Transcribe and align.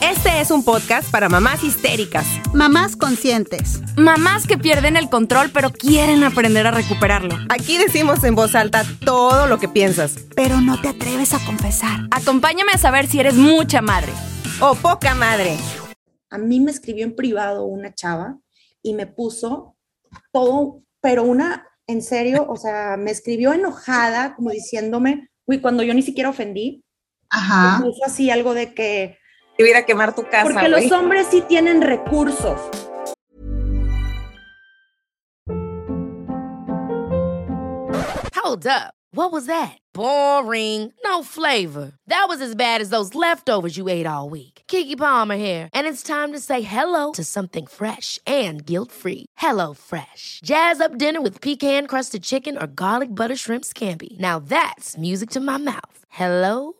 Este 0.00 0.40
es 0.40 0.50
un 0.50 0.64
podcast 0.64 1.10
para 1.10 1.28
mamás 1.28 1.62
histéricas, 1.62 2.26
Mamás 2.54 2.96
conscientes. 2.96 3.80
Mamás 3.96 4.46
que 4.46 4.56
pierden 4.56 4.96
el 4.96 5.10
control 5.10 5.50
pero 5.52 5.70
quieren 5.70 6.24
aprender 6.24 6.66
a 6.66 6.70
recuperarlo. 6.70 7.36
Aquí 7.50 7.76
decimos 7.76 8.24
en 8.24 8.34
voz 8.34 8.54
alta 8.54 8.82
todo 9.04 9.46
lo 9.46 9.58
que 9.58 9.68
piensas. 9.68 10.16
Pero 10.34 10.60
no 10.60 10.80
te 10.80 10.88
atreves 10.88 11.34
a 11.34 11.44
confesar. 11.44 12.00
Acompáñame 12.10 12.72
a 12.72 12.78
saber 12.78 13.06
si 13.06 13.20
eres 13.20 13.34
mucha 13.34 13.82
madre. 13.82 14.12
O 14.60 14.74
poca 14.74 15.14
madre. 15.14 15.56
A 16.30 16.38
mí 16.38 16.60
me 16.60 16.70
escribió 16.70 17.04
en 17.04 17.14
privado 17.14 17.64
una 17.64 17.94
chava 17.94 18.38
y 18.82 18.94
me 18.94 19.06
puso 19.06 19.76
todo, 20.32 20.82
pero 21.00 21.24
una, 21.24 21.66
en 21.86 22.02
serio, 22.02 22.46
o 22.48 22.56
sea, 22.56 22.96
me 22.96 23.10
escribió 23.10 23.52
enojada, 23.52 24.34
como 24.34 24.50
diciéndome, 24.50 25.28
uy, 25.44 25.60
cuando 25.60 25.82
yo 25.82 25.92
ni 25.92 26.02
siquiera 26.02 26.30
ofendí, 26.30 26.84
Ajá. 27.28 27.78
me 27.78 27.84
puso 27.86 28.04
así 28.04 28.30
algo 28.30 28.54
de 28.54 28.74
que, 28.74 29.18
Te 29.60 29.64
hubiera 29.64 29.80
a 29.80 29.84
quemar 29.84 30.14
tu 30.14 30.22
casa, 30.22 30.44
porque 30.44 30.70
güey. 30.70 30.88
los 30.88 30.90
hombres 30.90 31.26
sí 31.30 31.42
tienen 31.42 31.82
recursos. 31.82 32.58
Hold 38.36 38.66
up. 38.66 38.94
What 39.12 39.32
was 39.32 39.44
that? 39.44 39.76
Boring. 39.92 40.94
No 41.04 41.22
flavor. 41.22 41.92
That 42.06 42.24
was 42.26 42.40
as 42.40 42.54
bad 42.54 42.80
as 42.80 42.88
those 42.88 43.14
leftovers 43.14 43.76
you 43.76 43.90
ate 43.90 44.06
all 44.06 44.30
week. 44.30 44.62
Kiki 44.66 44.96
Palmer 44.96 45.36
here, 45.36 45.68
and 45.74 45.86
it's 45.86 46.02
time 46.02 46.32
to 46.32 46.38
say 46.38 46.62
hello 46.62 47.12
to 47.12 47.22
something 47.22 47.66
fresh 47.66 48.18
and 48.26 48.64
guilt-free. 48.64 49.26
Hello 49.36 49.74
Fresh. 49.74 50.40
Jazz 50.42 50.80
up 50.80 50.96
dinner 50.96 51.20
with 51.20 51.42
pecan-crusted 51.42 52.22
chicken 52.22 52.56
or 52.56 52.66
garlic 52.66 53.14
butter 53.14 53.36
shrimp 53.36 53.64
scampi. 53.64 54.18
Now 54.18 54.38
that's 54.38 54.96
music 54.96 55.28
to 55.30 55.40
my 55.40 55.58
mouth. 55.58 56.06
Hello 56.08 56.79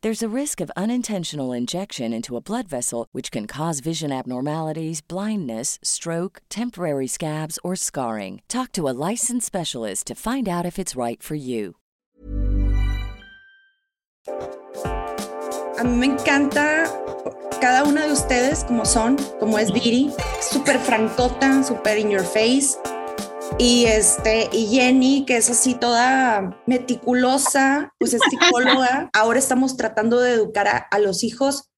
There's 0.00 0.22
a 0.22 0.28
risk 0.28 0.60
of 0.60 0.70
unintentional 0.76 1.52
injection 1.52 2.12
into 2.12 2.36
a 2.36 2.40
blood 2.40 2.68
vessel, 2.68 3.08
which 3.10 3.32
can 3.32 3.48
cause 3.48 3.80
vision 3.80 4.12
abnormalities, 4.12 5.00
blindness, 5.00 5.80
stroke, 5.82 6.40
temporary 6.48 7.08
scabs, 7.08 7.58
or 7.64 7.74
scarring. 7.74 8.42
Talk 8.46 8.70
to 8.74 8.88
a 8.88 8.94
licensed 9.10 9.44
specialist 9.44 10.06
to 10.06 10.14
find 10.14 10.48
out 10.48 10.64
if 10.64 10.78
it's 10.78 10.94
right 10.94 11.20
for 11.20 11.34
you. 11.34 11.74
A 15.80 15.82
mí 15.82 15.98
me 15.98 16.06
encanta 16.06 16.86
cada 17.60 17.84
una 17.84 18.06
de 18.06 18.12
ustedes 18.12 18.62
como 18.68 18.84
son, 18.84 19.16
como 19.40 19.58
es 19.58 19.72
Viri, 19.72 20.12
súper 20.40 20.78
francota, 20.78 21.64
súper 21.64 21.98
in 21.98 22.08
your 22.08 22.22
face. 22.22 22.76
Y 23.56 23.86
este, 23.86 24.48
y 24.52 24.66
Jenny, 24.66 25.24
que 25.24 25.36
es 25.36 25.50
así 25.50 25.74
toda 25.74 26.60
meticulosa, 26.66 27.92
pues 27.98 28.14
es 28.14 28.20
psicóloga. 28.28 29.10
Ahora 29.14 29.38
estamos 29.38 29.76
tratando 29.76 30.20
de 30.20 30.32
educar 30.32 30.68
a, 30.68 30.76
a 30.76 30.98
los 30.98 31.24
hijos 31.24 31.68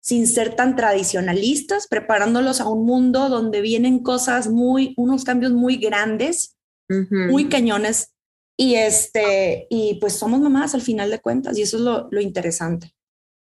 sin 0.00 0.26
ser 0.26 0.56
tan 0.56 0.74
tradicionalistas, 0.74 1.86
preparándolos 1.86 2.60
a 2.60 2.68
un 2.68 2.86
mundo 2.86 3.28
donde 3.28 3.60
vienen 3.60 4.02
cosas 4.02 4.48
muy, 4.48 4.94
unos 4.96 5.24
cambios 5.24 5.52
muy 5.52 5.76
grandes, 5.76 6.56
muy 6.88 7.48
cañones. 7.48 8.14
Y 8.56 8.74
este, 8.76 9.66
y 9.70 9.98
pues 10.00 10.14
somos 10.14 10.40
mamás 10.40 10.74
al 10.74 10.82
final 10.82 11.10
de 11.10 11.20
cuentas, 11.20 11.58
y 11.58 11.62
eso 11.62 11.76
es 11.76 11.82
lo, 11.82 12.08
lo 12.10 12.20
interesante. 12.20 12.94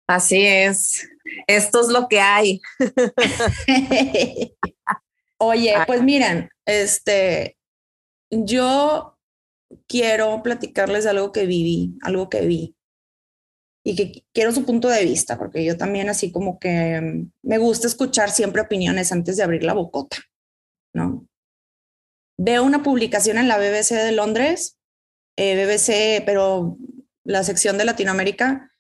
Así 0.07 0.47
es. 0.47 1.09
Esto 1.47 1.81
es 1.81 1.89
lo 1.89 2.09
que 2.09 2.21
hay. 2.21 2.61
Oye, 5.39 5.75
pues 5.87 6.03
miren, 6.03 6.49
este, 6.67 7.57
yo 8.31 9.19
quiero 9.87 10.43
platicarles 10.43 11.05
de 11.05 11.11
algo 11.11 11.33
que 11.33 11.47
viví, 11.47 11.97
algo 12.03 12.29
que 12.29 12.47
vi 12.47 12.77
y 13.85 13.97
que 13.97 14.25
quiero 14.33 14.53
su 14.53 14.65
punto 14.65 14.89
de 14.89 15.05
vista, 15.05 15.39
porque 15.39 15.65
yo 15.65 15.77
también 15.77 16.09
así 16.09 16.33
como 16.33 16.59
que 16.59 17.01
mm, 17.01 17.33
me 17.43 17.59
gusta 17.59 17.87
escuchar 17.87 18.31
siempre 18.31 18.63
opiniones 18.63 19.13
antes 19.13 19.37
de 19.37 19.43
abrir 19.43 19.63
la 19.63 19.75
bocota, 19.75 20.17
¿no? 20.95 21.27
Veo 22.39 22.65
una 22.65 22.83
publicación 22.83 23.39
en 23.39 23.47
la 23.47 23.59
BBC 23.59 23.95
de 23.95 24.13
Londres, 24.13 24.79
eh, 25.37 25.55
BBC, 25.55 26.25
pero 26.25 26.79
la 27.25 27.45
sección 27.45 27.79
de 27.79 27.85
Latinoamérica, 27.85 28.74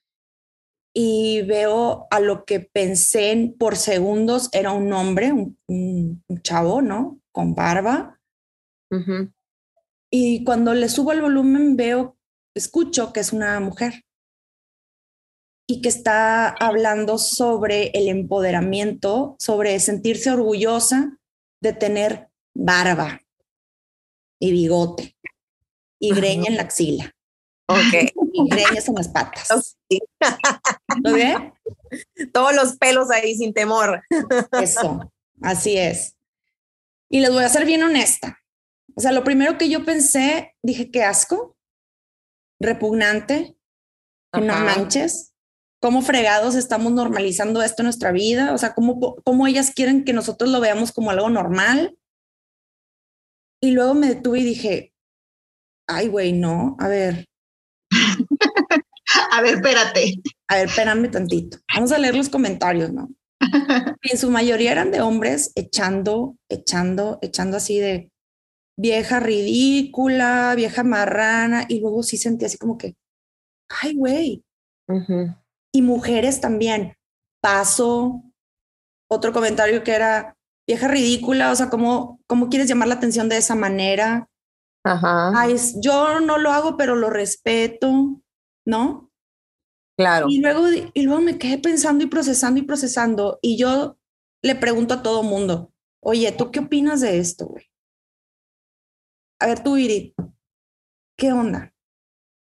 y 0.96 1.42
veo 1.42 2.06
a 2.10 2.20
lo 2.20 2.44
que 2.44 2.60
pensé 2.60 3.32
en- 3.32 3.56
por 3.58 3.76
segundos 3.76 4.48
era 4.52 4.70
un 4.72 4.92
hombre, 4.92 5.32
un, 5.32 5.58
un- 5.68 6.22
un 6.28 6.42
chavo, 6.42 6.80
¿no? 6.82 7.20
Con 7.32 7.54
barba. 7.54 8.20
Y 10.12 10.44
cuando 10.44 10.72
le 10.74 10.88
subo 10.88 11.10
el 11.12 11.20
volumen 11.22 11.76
veo, 11.76 12.16
escucho 12.54 13.12
que 13.12 13.20
es 13.20 13.32
una 13.32 13.58
mujer 13.58 14.04
y 15.66 15.80
que 15.82 15.88
está 15.88 16.50
hablando 16.50 17.18
sobre 17.18 17.88
el 17.88 18.06
empoderamiento, 18.08 19.34
sobre 19.40 19.80
sentirse 19.80 20.30
orgullosa 20.30 21.18
de 21.60 21.72
tener 21.72 22.28
barba 22.54 23.22
y 24.40 24.52
bigote 24.52 25.16
y 25.98 26.12
greña 26.12 26.48
en 26.48 26.56
la 26.56 26.62
axila 26.62 27.13
Ok. 27.66 28.12
greñas 28.50 28.88
en 28.88 28.94
las 28.94 29.08
patas. 29.08 29.76
¿Lo 31.02 31.12
ve? 31.12 31.52
Todos 32.32 32.54
los 32.54 32.76
pelos 32.76 33.10
ahí 33.10 33.34
sin 33.36 33.54
temor. 33.54 34.02
Eso, 34.60 35.10
así 35.40 35.76
es. 35.76 36.16
Y 37.08 37.20
les 37.20 37.32
voy 37.32 37.44
a 37.44 37.48
ser 37.48 37.64
bien 37.64 37.82
honesta. 37.82 38.38
O 38.96 39.00
sea, 39.00 39.12
lo 39.12 39.24
primero 39.24 39.58
que 39.58 39.68
yo 39.68 39.84
pensé, 39.84 40.54
dije, 40.62 40.90
qué 40.90 41.02
asco, 41.02 41.56
repugnante, 42.60 43.56
que 44.32 44.40
no 44.40 44.54
manches. 44.54 45.32
¿Cómo 45.80 46.00
fregados 46.00 46.54
estamos 46.54 46.92
normalizando 46.92 47.62
esto 47.62 47.82
en 47.82 47.86
nuestra 47.86 48.10
vida? 48.10 48.54
O 48.54 48.58
sea, 48.58 48.74
¿cómo, 48.74 49.16
cómo 49.22 49.46
ellas 49.46 49.72
quieren 49.74 50.04
que 50.04 50.12
nosotros 50.12 50.50
lo 50.50 50.60
veamos 50.60 50.92
como 50.92 51.10
algo 51.10 51.28
normal? 51.28 51.98
Y 53.60 53.72
luego 53.72 53.94
me 53.94 54.08
detuve 54.08 54.40
y 54.40 54.44
dije, 54.44 54.94
ay, 55.86 56.08
güey, 56.08 56.32
no, 56.32 56.76
a 56.78 56.88
ver, 56.88 57.26
A 59.34 59.42
ver, 59.42 59.54
espérate. 59.54 60.22
a 60.48 60.56
ver, 60.56 60.68
espérame 60.68 61.10
tantito. 61.10 61.58
Vamos 61.74 61.90
a 61.90 61.98
leer 61.98 62.14
los 62.14 62.28
comentarios, 62.28 62.92
¿no? 62.92 63.08
Y 63.40 63.40
en 64.12 64.18
su 64.18 64.30
mayoría 64.30 64.70
eran 64.70 64.92
de 64.92 65.00
hombres 65.00 65.50
echando, 65.56 66.36
echando, 66.48 67.18
echando 67.20 67.56
así 67.56 67.80
de 67.80 68.12
vieja 68.78 69.18
ridícula, 69.18 70.54
vieja 70.56 70.84
marrana, 70.84 71.64
y 71.68 71.80
luego 71.80 72.04
sí 72.04 72.16
sentí 72.16 72.44
así 72.44 72.58
como 72.58 72.78
que, 72.78 72.94
ay, 73.68 73.94
güey. 73.94 74.44
Y 75.72 75.82
mujeres 75.82 76.40
también. 76.40 76.94
Paso. 77.40 78.22
Otro 79.10 79.32
comentario 79.32 79.82
que 79.82 79.92
era, 79.92 80.36
vieja 80.66 80.86
ridícula, 80.86 81.50
o 81.50 81.56
sea, 81.56 81.70
¿cómo, 81.70 82.20
cómo 82.28 82.48
quieres 82.48 82.68
llamar 82.68 82.88
la 82.88 82.94
atención 82.94 83.28
de 83.28 83.38
esa 83.38 83.56
manera? 83.56 84.28
Ajá. 84.84 85.32
Ay, 85.34 85.56
yo 85.82 86.20
no 86.20 86.38
lo 86.38 86.52
hago, 86.52 86.76
pero 86.76 86.94
lo 86.94 87.10
respeto, 87.10 88.20
¿no? 88.64 89.10
Claro. 89.96 90.26
Y 90.28 90.40
luego, 90.40 90.66
y 90.92 91.02
luego 91.02 91.20
me 91.20 91.38
quedé 91.38 91.58
pensando 91.58 92.04
y 92.04 92.08
procesando 92.08 92.60
y 92.60 92.64
procesando. 92.64 93.38
Y 93.42 93.56
yo 93.56 93.96
le 94.42 94.54
pregunto 94.54 94.94
a 94.94 95.02
todo 95.02 95.22
mundo, 95.22 95.72
oye, 96.00 96.32
¿tú 96.32 96.50
qué 96.50 96.60
opinas 96.60 97.00
de 97.00 97.18
esto, 97.18 97.46
güey? 97.46 97.70
A 99.40 99.46
ver, 99.46 99.62
tú, 99.62 99.76
Irit, 99.76 100.14
¿qué 101.16 101.32
onda? 101.32 101.74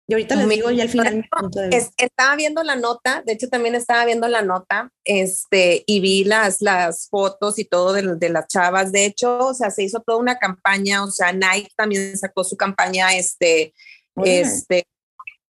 Y 0.07 0.13
ahorita 0.13 0.35
les 0.35 0.49
digo 0.49 0.71
y 0.71 0.81
al 0.81 0.89
final 0.89 1.25
estaba 1.97 2.35
viendo 2.35 2.63
la 2.63 2.75
nota, 2.75 3.23
de 3.25 3.31
hecho 3.31 3.47
también 3.47 3.75
estaba 3.75 4.03
viendo 4.03 4.27
la 4.27 4.41
nota, 4.41 4.91
este, 5.05 5.85
y 5.87 6.01
vi 6.01 6.25
las, 6.25 6.61
las 6.61 7.07
fotos 7.07 7.57
y 7.57 7.63
todo 7.63 7.93
de, 7.93 8.17
de, 8.17 8.29
las 8.29 8.47
chavas. 8.47 8.91
De 8.91 9.05
hecho, 9.05 9.37
o 9.37 9.53
sea, 9.53 9.69
se 9.71 9.83
hizo 9.83 10.01
toda 10.01 10.17
una 10.17 10.37
campaña, 10.37 11.01
o 11.03 11.11
sea, 11.11 11.31
Nike 11.31 11.69
también 11.77 12.17
sacó 12.17 12.43
su 12.43 12.57
campaña, 12.57 13.15
este, 13.15 13.73
Oye. 14.15 14.41
este, 14.41 14.85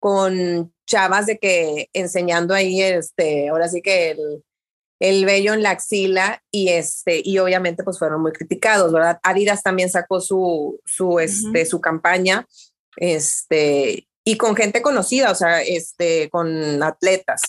con 0.06 0.72
chavas 0.86 1.26
de 1.26 1.40
que 1.40 1.90
enseñando 1.92 2.54
ahí, 2.54 2.80
este, 2.80 3.50
ahora 3.50 3.68
sí 3.68 3.82
que 3.82 4.12
el, 4.12 4.44
el 5.00 5.26
vello 5.26 5.56
en 5.56 5.64
la 5.64 5.72
axila 5.72 6.44
y 6.52 6.70
este, 6.70 7.24
y 7.26 7.40
obviamente 7.40 7.84
pues 7.84 7.98
fueron 7.98 8.22
muy 8.22 8.32
criticados, 8.32 8.94
¿verdad? 8.94 9.18
Adidas 9.24 9.64
también 9.64 9.90
sacó 9.90 10.22
su, 10.22 10.80
su, 10.86 11.18
este, 11.20 11.66
su 11.66 11.82
campaña, 11.82 12.46
este, 12.98 14.08
y 14.24 14.38
con 14.38 14.56
gente 14.56 14.84
conocida, 14.84 15.32
o 15.32 15.36
sea, 15.36 15.64
este, 15.64 16.30
con 16.30 16.84
atletas. 16.84 17.42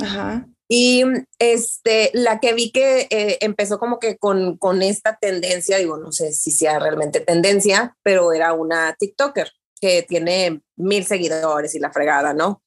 Ajá. 0.00 0.46
Y 0.68 1.02
este, 1.40 2.12
la 2.14 2.38
que 2.38 2.52
vi 2.54 2.70
que 2.70 3.08
eh, 3.10 3.38
empezó 3.40 3.80
como 3.80 3.98
que 3.98 4.18
con, 4.18 4.56
con 4.56 4.82
esta 4.82 5.18
tendencia, 5.20 5.78
digo, 5.78 5.96
no 5.96 6.12
sé 6.12 6.32
si 6.32 6.52
sea 6.52 6.78
realmente 6.78 7.18
tendencia, 7.18 7.96
pero 8.04 8.32
era 8.32 8.52
una 8.52 8.94
TikToker 8.96 9.50
que 9.78 10.02
tiene 10.02 10.60
mil 10.76 11.04
seguidores 11.04 11.74
y 11.74 11.78
la 11.78 11.92
fregada, 11.92 12.34
¿no? 12.34 12.62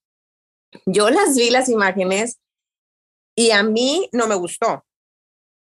Yo 0.85 1.09
las 1.09 1.35
vi 1.35 1.49
las 1.49 1.69
imágenes 1.69 2.39
y 3.35 3.51
a 3.51 3.63
mí 3.63 4.09
no 4.11 4.27
me 4.27 4.35
gustó. 4.35 4.85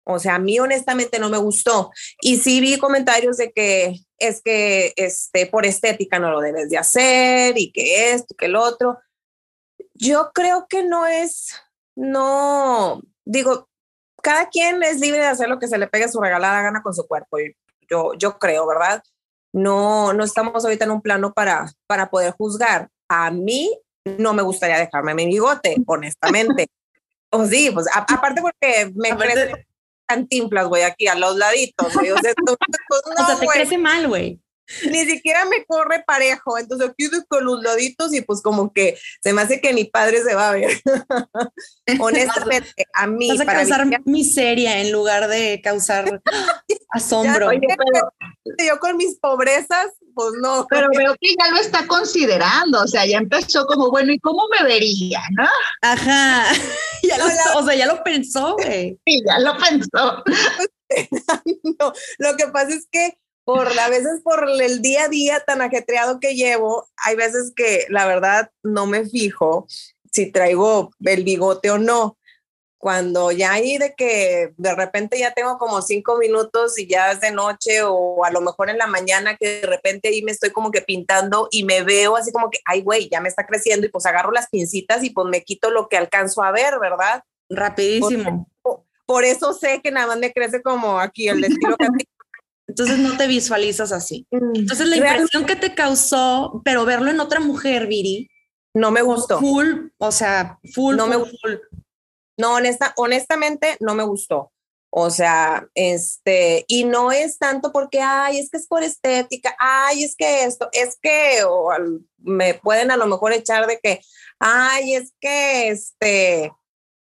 O 0.08 0.20
sea, 0.20 0.36
a 0.36 0.38
mí 0.38 0.58
honestamente 0.60 1.18
no 1.18 1.28
me 1.28 1.38
gustó. 1.38 1.90
Y 2.20 2.36
sí 2.36 2.60
vi 2.60 2.78
comentarios 2.78 3.38
de 3.38 3.50
que 3.50 3.96
es 4.18 4.40
que 4.40 4.92
este, 4.96 5.46
por 5.46 5.66
estética 5.66 6.18
no 6.18 6.30
lo 6.30 6.40
debes 6.40 6.70
de 6.70 6.78
hacer 6.78 7.58
y 7.58 7.72
que 7.72 8.12
esto, 8.12 8.34
que 8.36 8.46
el 8.46 8.54
otro. 8.54 8.98
Yo 9.94 10.30
creo 10.32 10.66
que 10.68 10.84
no 10.84 11.06
es, 11.06 11.54
no, 11.96 13.02
digo, 13.24 13.68
cada 14.22 14.48
quien 14.48 14.82
es 14.82 15.00
libre 15.00 15.20
de 15.20 15.26
hacer 15.26 15.48
lo 15.48 15.58
que 15.58 15.68
se 15.68 15.78
le 15.78 15.88
pegue 15.88 16.08
su 16.08 16.20
regalada 16.20 16.62
gana 16.62 16.82
con 16.82 16.94
su 16.94 17.06
cuerpo. 17.06 17.38
Yo, 17.90 18.14
yo 18.14 18.38
creo, 18.38 18.66
¿verdad? 18.66 19.02
No, 19.52 20.12
no 20.12 20.24
estamos 20.24 20.64
ahorita 20.64 20.84
en 20.84 20.90
un 20.90 21.02
plano 21.02 21.32
para, 21.32 21.70
para 21.86 22.10
poder 22.10 22.32
juzgar. 22.32 22.88
A 23.08 23.30
mí 23.30 23.78
no 24.18 24.34
me 24.34 24.42
gustaría 24.42 24.78
dejarme 24.78 25.14
mi 25.14 25.26
bigote, 25.26 25.76
honestamente. 25.86 26.68
o 27.30 27.46
sí, 27.46 27.70
pues 27.72 27.86
a- 27.94 28.00
aparte 28.08 28.40
porque 28.42 28.92
me 28.94 29.10
Aparte- 29.10 29.32
crece 29.32 29.66
cantinflas, 30.08 30.68
güey, 30.68 30.84
aquí 30.84 31.08
a 31.08 31.14
los 31.16 31.36
laditos, 31.36 31.92
güey. 31.94 32.10
O 32.12 32.18
sea, 32.18 32.30
entonces, 32.36 32.80
pues, 32.88 33.02
o 33.04 33.24
sea, 33.24 33.34
no, 33.34 33.40
te 33.40 33.46
crece 33.46 33.78
mal, 33.78 34.06
güey. 34.08 34.40
Ni 34.90 35.04
siquiera 35.06 35.44
me 35.44 35.64
corre 35.64 36.02
parejo. 36.06 36.58
Entonces 36.58 36.88
aquí 36.90 37.04
estoy 37.04 37.24
con 37.28 37.44
los 37.44 37.62
laditos 37.62 38.12
y 38.14 38.20
pues 38.22 38.42
como 38.42 38.72
que 38.72 38.98
se 39.22 39.32
me 39.32 39.42
hace 39.42 39.60
que 39.60 39.72
mi 39.72 39.84
padre 39.84 40.22
se 40.22 40.34
va 40.34 40.50
a 40.50 40.52
ver. 40.52 40.70
Honestamente, 42.00 42.86
a 42.94 43.06
mí, 43.06 43.28
Vas 43.30 43.40
a 43.40 43.44
para 43.44 43.58
causar 43.60 43.86
miseria 44.04 44.80
en 44.80 44.92
lugar 44.92 45.28
de 45.28 45.60
causar 45.62 46.20
asombro. 46.90 47.48
Oye, 47.48 47.60
yo 48.66 48.78
con 48.80 48.96
mis 48.96 49.18
pobrezas, 49.18 49.88
pues 50.14 50.32
no. 50.40 50.66
Pero 50.68 50.88
veo 50.96 51.14
que 51.20 51.34
ya 51.38 51.50
lo 51.50 51.58
está 51.58 51.86
considerando, 51.86 52.80
o 52.82 52.86
sea, 52.86 53.06
ya 53.06 53.18
empezó 53.18 53.66
como, 53.66 53.90
bueno, 53.90 54.12
¿y 54.12 54.18
cómo 54.18 54.44
me 54.48 54.66
vería? 54.66 55.20
¿no? 55.36 55.46
Ajá. 55.82 56.44
Ya 57.02 57.18
lo, 57.18 57.28
No, 57.28 57.34
la- 57.34 57.58
o 57.58 57.64
sea, 57.64 57.74
ya 57.76 57.86
lo 57.86 58.02
pensó, 58.02 58.54
güey. 58.54 58.98
Sí, 59.06 59.22
ya 59.24 59.38
lo 59.38 59.56
pensó. 59.58 60.24
No, 61.78 61.92
lo 62.18 62.36
que 62.36 62.46
pasa 62.48 62.70
es 62.74 62.88
que 62.90 63.16
por 63.46 63.78
a 63.78 63.88
veces 63.88 64.22
por 64.24 64.50
el 64.60 64.82
día 64.82 65.04
a 65.04 65.08
día 65.08 65.38
tan 65.38 65.62
ajetreado 65.62 66.18
que 66.18 66.34
llevo, 66.34 66.88
hay 66.96 67.14
veces 67.14 67.52
que 67.54 67.86
la 67.90 68.04
verdad 68.04 68.50
no 68.64 68.86
me 68.86 69.06
fijo 69.06 69.68
si 70.10 70.32
traigo 70.32 70.90
el 71.04 71.22
bigote 71.22 71.70
o 71.70 71.78
no. 71.78 72.18
Cuando 72.76 73.30
ya 73.30 73.52
hay 73.52 73.78
de 73.78 73.94
que 73.96 74.52
de 74.56 74.74
repente 74.74 75.16
ya 75.16 75.32
tengo 75.32 75.58
como 75.58 75.80
cinco 75.80 76.18
minutos 76.18 76.76
y 76.76 76.88
ya 76.88 77.12
es 77.12 77.20
de 77.20 77.30
noche 77.30 77.82
o 77.84 78.24
a 78.24 78.32
lo 78.32 78.40
mejor 78.40 78.68
en 78.68 78.78
la 78.78 78.88
mañana 78.88 79.36
que 79.36 79.60
de 79.60 79.66
repente 79.66 80.08
ahí 80.08 80.22
me 80.22 80.32
estoy 80.32 80.50
como 80.50 80.72
que 80.72 80.82
pintando 80.82 81.46
y 81.52 81.62
me 81.62 81.82
veo 81.84 82.16
así 82.16 82.32
como 82.32 82.50
que, 82.50 82.58
ay 82.64 82.82
güey, 82.82 83.08
ya 83.08 83.20
me 83.20 83.28
está 83.28 83.46
creciendo 83.46 83.86
y 83.86 83.90
pues 83.90 84.06
agarro 84.06 84.32
las 84.32 84.48
pincitas 84.48 85.04
y 85.04 85.10
pues 85.10 85.28
me 85.28 85.44
quito 85.44 85.70
lo 85.70 85.88
que 85.88 85.96
alcanzo 85.96 86.42
a 86.42 86.50
ver, 86.50 86.80
¿verdad? 86.80 87.22
Rapidísimo. 87.48 88.48
Por 89.06 89.24
eso 89.24 89.52
sé 89.52 89.80
que 89.82 89.92
nada 89.92 90.08
más 90.08 90.18
me 90.18 90.32
crece 90.32 90.62
como 90.62 90.98
aquí 90.98 91.28
el 91.28 91.44
estilo 91.44 91.76
que 91.78 91.86
Entonces 92.68 92.98
no 92.98 93.16
te 93.16 93.26
visualizas 93.26 93.92
así. 93.92 94.26
Entonces 94.30 94.88
la 94.88 94.96
impresión 94.96 95.46
que 95.46 95.56
te 95.56 95.74
causó, 95.74 96.60
pero 96.64 96.84
verlo 96.84 97.10
en 97.10 97.20
otra 97.20 97.40
mujer, 97.40 97.86
Viri, 97.86 98.28
no 98.74 98.90
me 98.90 99.02
gustó. 99.02 99.38
full, 99.38 99.88
o 99.98 100.12
sea, 100.12 100.58
full, 100.74 100.96
No 100.96 101.06
me 101.06 101.16
full. 101.16 101.54
No, 102.38 102.54
honesta, 102.54 102.92
honestamente 102.96 103.76
no 103.80 103.94
me 103.94 104.04
gustó. 104.04 104.52
O 104.90 105.10
sea, 105.10 105.68
este, 105.74 106.64
y 106.68 106.84
no 106.84 107.12
es 107.12 107.38
tanto 107.38 107.72
porque, 107.72 108.00
ay, 108.00 108.38
es 108.38 108.50
que 108.50 108.56
es 108.56 108.66
por 108.66 108.82
estética, 108.82 109.54
ay, 109.58 110.04
es 110.04 110.14
que 110.16 110.44
esto, 110.44 110.68
es 110.72 110.96
que, 111.00 111.44
o 111.46 111.68
me 112.18 112.54
pueden 112.54 112.90
a 112.90 112.96
lo 112.96 113.06
mejor 113.06 113.32
echar 113.32 113.66
de 113.66 113.78
que, 113.82 114.00
ay, 114.38 114.94
es 114.94 115.12
que, 115.20 115.68
este, 115.68 116.52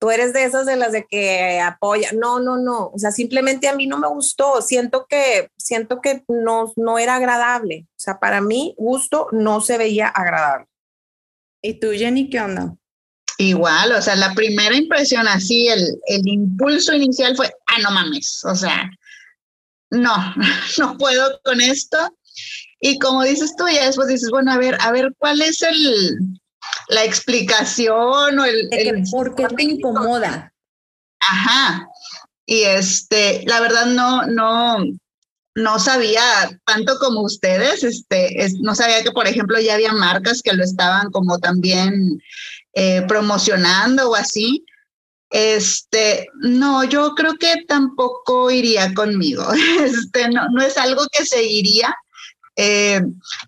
tú 0.00 0.10
eres 0.10 0.32
de 0.32 0.44
esas 0.44 0.66
de 0.66 0.76
las 0.76 0.92
de 0.92 1.06
que 1.08 1.60
apoya. 1.60 2.10
No, 2.12 2.40
no, 2.40 2.56
no. 2.56 2.88
O 2.88 2.98
sea, 2.98 3.12
simplemente 3.12 3.68
a 3.68 3.76
mí 3.76 3.86
no 3.86 3.98
me 3.98 4.08
gustó. 4.08 4.62
Siento 4.62 5.06
que, 5.08 5.50
siento 5.56 6.00
que 6.00 6.24
no, 6.26 6.72
no 6.76 6.98
era 6.98 7.16
agradable. 7.16 7.86
O 7.90 8.00
sea, 8.00 8.18
para 8.18 8.40
mí, 8.40 8.74
gusto 8.78 9.28
no 9.30 9.60
se 9.60 9.78
veía 9.78 10.08
agradable. 10.08 10.66
¿Y 11.62 11.74
tú, 11.78 11.88
Jenny, 11.92 12.30
qué 12.30 12.40
onda? 12.40 12.74
Igual, 13.36 13.92
o 13.92 14.02
sea, 14.02 14.16
la 14.16 14.34
primera 14.34 14.74
impresión 14.74 15.26
así, 15.28 15.68
el, 15.68 15.98
el 16.06 16.28
impulso 16.28 16.94
inicial 16.94 17.36
fue, 17.36 17.50
ah, 17.68 17.78
no 17.82 17.90
mames, 17.90 18.42
o 18.44 18.54
sea, 18.54 18.90
no, 19.90 20.14
no 20.78 20.98
puedo 20.98 21.40
con 21.42 21.60
esto. 21.60 21.96
Y 22.80 22.98
como 22.98 23.22
dices 23.22 23.54
tú, 23.56 23.64
ya 23.66 23.86
después 23.86 24.08
dices, 24.08 24.30
bueno, 24.30 24.52
a 24.52 24.58
ver, 24.58 24.76
a 24.80 24.92
ver, 24.92 25.14
¿cuál 25.18 25.40
es 25.42 25.62
el, 25.62 26.39
la 26.88 27.04
explicación 27.04 28.38
o 28.38 28.44
el, 28.44 28.68
De 28.70 28.76
que, 28.78 28.88
el- 28.90 29.02
¿Por 29.10 29.34
qué 29.34 29.46
te 29.48 29.62
incomoda? 29.62 30.52
Ajá. 31.20 31.86
Y 32.46 32.62
este, 32.62 33.42
la 33.46 33.60
verdad 33.60 33.86
no, 33.86 34.26
no, 34.26 34.78
no 35.54 35.78
sabía 35.78 36.22
tanto 36.64 36.98
como 36.98 37.20
ustedes, 37.22 37.84
este, 37.84 38.44
es- 38.44 38.54
no 38.60 38.74
sabía 38.74 39.02
que, 39.02 39.12
por 39.12 39.26
ejemplo, 39.28 39.58
ya 39.60 39.74
había 39.74 39.92
marcas 39.92 40.42
que 40.42 40.52
lo 40.52 40.64
estaban 40.64 41.10
como 41.10 41.38
también 41.38 42.20
eh, 42.74 43.02
promocionando 43.08 44.10
o 44.10 44.14
así. 44.14 44.64
Este, 45.30 46.26
no, 46.42 46.82
yo 46.84 47.14
creo 47.14 47.34
que 47.34 47.64
tampoco 47.68 48.50
iría 48.50 48.92
conmigo. 48.94 49.44
Este, 49.84 50.28
no, 50.28 50.48
no 50.50 50.62
es 50.62 50.76
algo 50.76 51.02
que 51.12 51.24
seguiría. 51.24 51.94
Eh, 52.62 53.00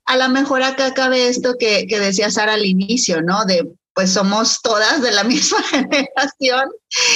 a 0.06 0.16
lo 0.16 0.28
mejor 0.30 0.62
acá 0.62 0.94
cabe 0.94 1.28
esto 1.28 1.56
que, 1.58 1.86
que 1.86 2.00
decía 2.00 2.30
Sara 2.30 2.54
al 2.54 2.64
inicio, 2.66 3.20
¿no? 3.22 3.44
De 3.44 3.66
pues 3.94 4.10
somos 4.12 4.60
todas 4.62 5.02
de 5.02 5.10
la 5.12 5.22
misma 5.32 5.62
generación 5.64 6.70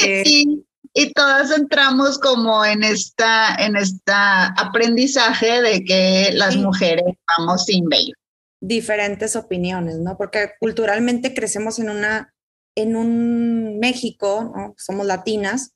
Eh, 0.04 0.22
y, 0.26 0.64
y 0.92 1.12
todas 1.12 1.50
entramos 1.50 2.18
como 2.18 2.64
en 2.64 2.82
esta, 2.84 3.54
en 3.58 3.76
esta 3.76 4.48
aprendizaje 4.48 5.62
de 5.62 5.84
que 5.84 6.30
las 6.34 6.54
Sí. 6.54 6.60
mujeres 6.60 7.14
vamos 7.38 7.64
sin 7.64 7.88
vello. 7.88 8.12
diferentes 8.60 9.36
opiniones, 9.36 9.96
¿no? 9.98 10.16
Porque 10.16 10.50
culturalmente 10.60 11.34
crecemos 11.34 11.78
en 11.78 11.90
una, 11.90 12.34
en 12.76 12.96
un 12.96 13.78
México, 13.78 14.52
¿no? 14.54 14.74
Somos 14.76 15.06
latinas, 15.06 15.72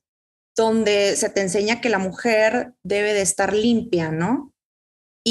donde 0.56 1.16
se 1.16 1.30
te 1.30 1.40
enseña 1.42 1.80
que 1.80 1.88
la 1.88 1.98
mujer 1.98 2.72
debe 2.82 3.14
de 3.14 3.22
estar 3.22 3.54
limpia, 3.54 4.10
¿no? 4.10 4.49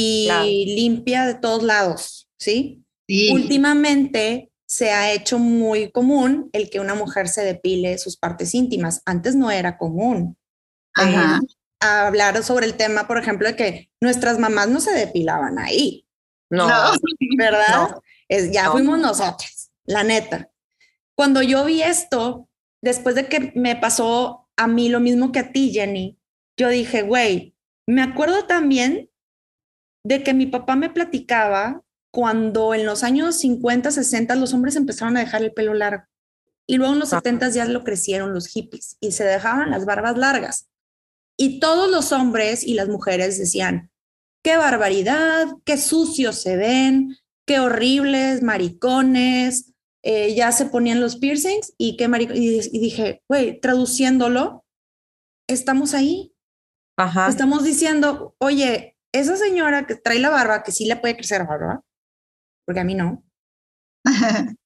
Y 0.02 0.26
Claro. 0.28 0.46
limpia 0.46 1.26
de 1.26 1.36
todos 1.36 1.64
lados, 1.64 2.30
¿sí? 2.40 2.84
Sí, 3.08 3.32
Últimamente 3.34 4.52
se 4.68 4.92
ha 4.92 5.12
hecho 5.12 5.40
muy 5.40 5.92
común 5.92 6.50
el 6.54 6.70
que 6.70 6.80
una 6.80 6.94
mujer 6.96 7.28
se 7.28 7.42
depile 7.44 7.98
sus 7.98 8.18
partes 8.18 8.54
íntimas. 8.54 9.02
Antes 9.06 9.36
no 9.36 9.50
era 9.52 9.78
común. 9.78 10.38
ajá, 10.96 11.40
hablar 11.80 12.44
sobre 12.44 12.66
el 12.66 12.74
tema, 12.76 13.08
por 13.08 13.18
ejemplo, 13.18 13.48
de 13.48 13.56
que 13.56 13.90
nuestras 14.02 14.38
mamás 14.38 14.68
no 14.70 14.80
se 14.82 14.92
depilaban 14.92 15.58
ahí. 15.60 16.06
no, 16.52 16.68
No. 16.68 16.92
¿verdad? 17.38 17.90
No. 17.92 18.02
Es, 18.28 18.52
ya 18.52 18.66
No. 18.66 18.72
fuimos 18.74 19.00
nosotras, 19.00 19.72
la 19.86 20.04
neta. 20.04 20.50
Cuando 21.16 21.42
yo 21.42 21.64
vi 21.66 21.82
esto, 21.82 22.48
después 22.82 23.16
de 23.16 23.28
que 23.28 23.52
me 23.56 23.76
pasó 23.76 24.48
a 24.58 24.68
mí 24.68 24.90
lo 24.90 25.00
mismo 25.00 25.32
que 25.32 25.40
a 25.40 25.52
ti, 25.52 25.72
Jenny, 25.72 26.18
yo 26.58 26.70
dije, 26.70 27.02
güey, 27.04 27.56
me 27.88 28.02
acuerdo 28.02 28.46
también 28.46 29.10
de 30.04 30.24
que 30.24 30.34
mi 30.34 30.46
papá 30.46 30.76
me 30.76 30.90
platicaba 30.90 31.84
cuando 32.12 32.74
en 32.74 32.86
los 32.86 33.04
años 33.04 33.38
50, 33.38 33.92
60 33.92 34.36
los 34.36 34.54
hombres 34.54 34.76
empezaron 34.76 35.18
a 35.18 35.22
dejar 35.22 35.44
el 35.44 35.54
pelo 35.54 35.74
largo. 35.74 36.04
Y 36.68 36.78
luego 36.78 36.94
en 36.94 37.00
los 37.00 37.10
70 37.10 37.50
ya 37.50 37.66
lo 37.66 37.84
crecieron 37.84 38.34
los 38.34 38.48
hippies 38.48 38.98
y 39.00 39.12
se 39.12 39.24
dejaban 39.24 39.72
las 39.72 39.86
barbas 39.86 40.18
largas. 40.18 40.70
Y 41.38 41.60
todos 41.60 41.90
los 41.90 42.12
hombres 42.12 42.64
y 42.64 42.74
las 42.74 42.90
mujeres 42.90 43.38
decían, 43.38 43.92
qué 44.44 44.58
barbaridad, 44.58 45.48
qué 45.66 45.78
sucios 45.78 46.42
se 46.42 46.58
ven, 46.58 47.18
qué 47.46 47.60
horribles, 47.60 48.44
maricones, 48.44 49.74
eh, 50.04 50.36
ya 50.36 50.52
se 50.52 50.66
ponían 50.66 51.02
los 51.02 51.18
piercings 51.18 51.74
y 51.78 51.98
qué 51.98 52.10
y, 52.36 52.60
y 52.72 52.80
dije, 52.80 53.24
güey, 53.28 53.60
traduciéndolo, 53.60 54.66
estamos 55.48 55.94
ahí. 55.94 56.34
Ajá. 56.98 57.30
Estamos 57.30 57.64
diciendo, 57.64 58.36
oye, 58.38 58.98
esa 59.14 59.38
señora 59.38 59.86
que 59.86 59.96
trae 59.96 60.20
la 60.20 60.30
barba, 60.30 60.64
que 60.64 60.72
sí 60.72 60.86
le 60.86 60.96
puede 60.96 61.16
crecer 61.16 61.46
barba, 61.46 61.84
porque 62.66 62.82
a 62.82 62.84
mí 62.84 62.96
no. 62.96 63.24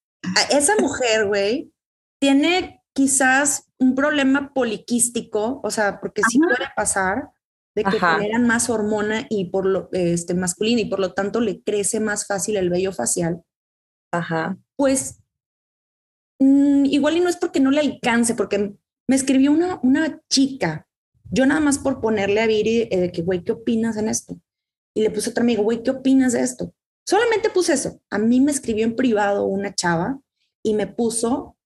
esa 0.51 0.75
mujer, 0.77 1.27
güey, 1.27 1.71
tiene 2.19 2.83
quizás 2.93 3.69
un 3.79 3.95
problema 3.95 4.53
poliquístico, 4.53 5.59
o 5.63 5.71
sea, 5.71 5.99
porque 5.99 6.21
sí 6.29 6.39
puede 6.39 6.69
pasar 6.75 7.31
de 7.75 7.83
que 7.83 7.99
generan 7.99 8.45
más 8.45 8.69
hormona 8.69 9.25
y 9.29 9.45
por 9.45 9.65
lo 9.65 9.89
este 9.93 10.35
masculino 10.35 10.79
y 10.79 10.85
por 10.85 10.99
lo 10.99 11.13
tanto 11.13 11.41
le 11.41 11.63
crece 11.63 11.99
más 11.99 12.27
fácil 12.27 12.55
el 12.57 12.69
vello 12.69 12.91
facial. 12.93 13.43
Ajá. 14.11 14.57
Pues 14.75 15.19
mm, 16.39 16.85
igual 16.85 17.17
y 17.17 17.19
no 17.19 17.29
es 17.29 17.37
porque 17.37 17.59
no 17.59 17.71
le 17.71 17.79
alcance, 17.79 18.35
porque 18.35 18.75
me 19.07 19.15
escribió 19.15 19.51
una, 19.51 19.79
una 19.81 20.21
chica, 20.29 20.87
yo 21.31 21.45
nada 21.45 21.59
más 21.59 21.79
por 21.79 22.01
ponerle 22.01 22.41
a 22.41 22.47
Viri 22.47 22.87
eh, 22.91 22.99
de 22.99 23.11
que, 23.11 23.21
güey, 23.21 23.43
¿qué 23.43 23.53
opinas 23.53 23.97
en 23.97 24.09
esto? 24.09 24.39
Y 24.95 25.01
le 25.01 25.09
puse 25.09 25.29
a 25.29 25.31
otro 25.31 25.43
amigo, 25.43 25.63
güey, 25.63 25.83
¿qué 25.83 25.91
opinas 25.91 26.33
de 26.33 26.41
esto? 26.41 26.73
Solamente 27.05 27.49
puse 27.49 27.73
eso. 27.73 27.99
A 28.09 28.17
mí 28.17 28.39
me 28.39 28.51
escribió 28.51 28.85
en 28.85 28.95
privado 28.95 29.45
una 29.45 29.73
chava 29.73 30.19
y 30.63 30.73
me 30.73 30.87
puso 30.87 31.57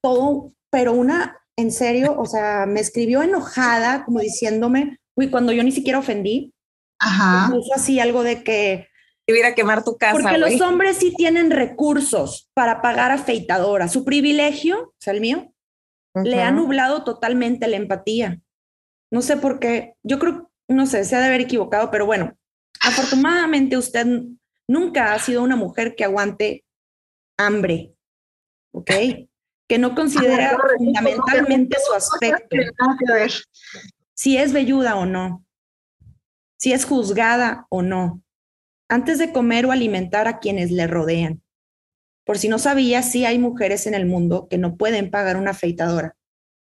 todo, 0.00 0.52
pero 0.70 0.92
una, 0.92 1.38
en 1.56 1.72
serio, 1.72 2.14
o 2.18 2.26
sea, 2.26 2.66
me 2.66 2.80
escribió 2.80 3.22
enojada, 3.22 4.04
como 4.04 4.20
diciéndome, 4.20 4.98
uy, 5.14 5.30
cuando 5.30 5.52
yo 5.52 5.62
ni 5.62 5.72
siquiera 5.72 5.98
ofendí. 5.98 6.52
Ajá. 6.98 7.48
Me 7.48 7.56
puso 7.56 7.74
así 7.74 8.00
algo 8.00 8.22
de 8.22 8.42
que 8.42 8.88
ir 9.26 9.44
a 9.44 9.54
quemar 9.54 9.84
tu 9.84 9.96
casa. 9.96 10.12
Porque 10.12 10.38
los 10.38 10.60
hombres 10.60 10.98
sí 10.98 11.14
tienen 11.16 11.50
recursos 11.50 12.50
para 12.54 12.82
pagar 12.82 13.10
afeitadora. 13.10 13.88
Su 13.88 14.04
privilegio, 14.04 14.80
o 14.80 14.94
sea, 14.98 15.14
el 15.14 15.20
mío, 15.20 15.52
le 16.14 16.42
ha 16.42 16.50
nublado 16.50 17.04
totalmente 17.04 17.68
la 17.68 17.76
empatía. 17.76 18.40
No 19.12 19.20
sé 19.20 19.36
por 19.36 19.58
qué, 19.58 19.94
yo 20.02 20.18
creo, 20.18 20.50
no 20.68 20.86
sé, 20.86 21.04
se 21.04 21.14
ha 21.14 21.20
de 21.20 21.26
haber 21.26 21.42
equivocado, 21.42 21.90
pero 21.90 22.06
bueno, 22.06 22.34
afortunadamente 22.80 23.76
usted 23.76 24.06
nunca 24.66 25.12
ha 25.12 25.18
sido 25.18 25.42
una 25.42 25.54
mujer 25.54 25.94
que 25.94 26.04
aguante 26.04 26.64
hambre, 27.36 27.94
¿ok? 28.72 28.90
Que 29.68 29.78
no 29.78 29.94
considera 29.94 30.58
fundamentalmente 30.78 31.76
su 31.86 31.92
aspecto. 31.92 32.56
Si 34.14 34.38
es 34.38 34.54
velluda 34.54 34.96
o 34.96 35.04
no, 35.04 35.44
si 36.58 36.72
es 36.72 36.86
juzgada 36.86 37.66
o 37.68 37.82
no, 37.82 38.22
antes 38.88 39.18
de 39.18 39.30
comer 39.30 39.66
o 39.66 39.72
alimentar 39.72 40.26
a 40.26 40.38
quienes 40.38 40.70
le 40.70 40.86
rodean. 40.86 41.42
Por 42.24 42.38
si 42.38 42.48
no 42.48 42.58
sabía, 42.58 43.02
sí 43.02 43.26
hay 43.26 43.38
mujeres 43.38 43.86
en 43.86 43.92
el 43.92 44.06
mundo 44.06 44.48
que 44.48 44.56
no 44.56 44.76
pueden 44.76 45.10
pagar 45.10 45.36
una 45.36 45.50
afeitadora. 45.50 46.16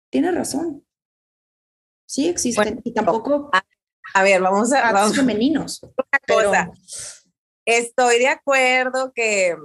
Tiene 0.09 0.31
razón. 0.33 0.83
Sí 2.11 2.27
existen. 2.27 2.81
y 2.83 2.93
tampoco. 2.93 3.49
A, 4.13 4.23
ver, 4.23 4.41
vamos 4.41 4.73
a. 4.73 4.91
Vamos. 4.91 5.15
femeninos. 5.15 5.79
Una 6.49 6.69
Estoy 7.63 8.19
de 8.19 8.27
acuerdo 8.27 9.13
que, 9.15 9.55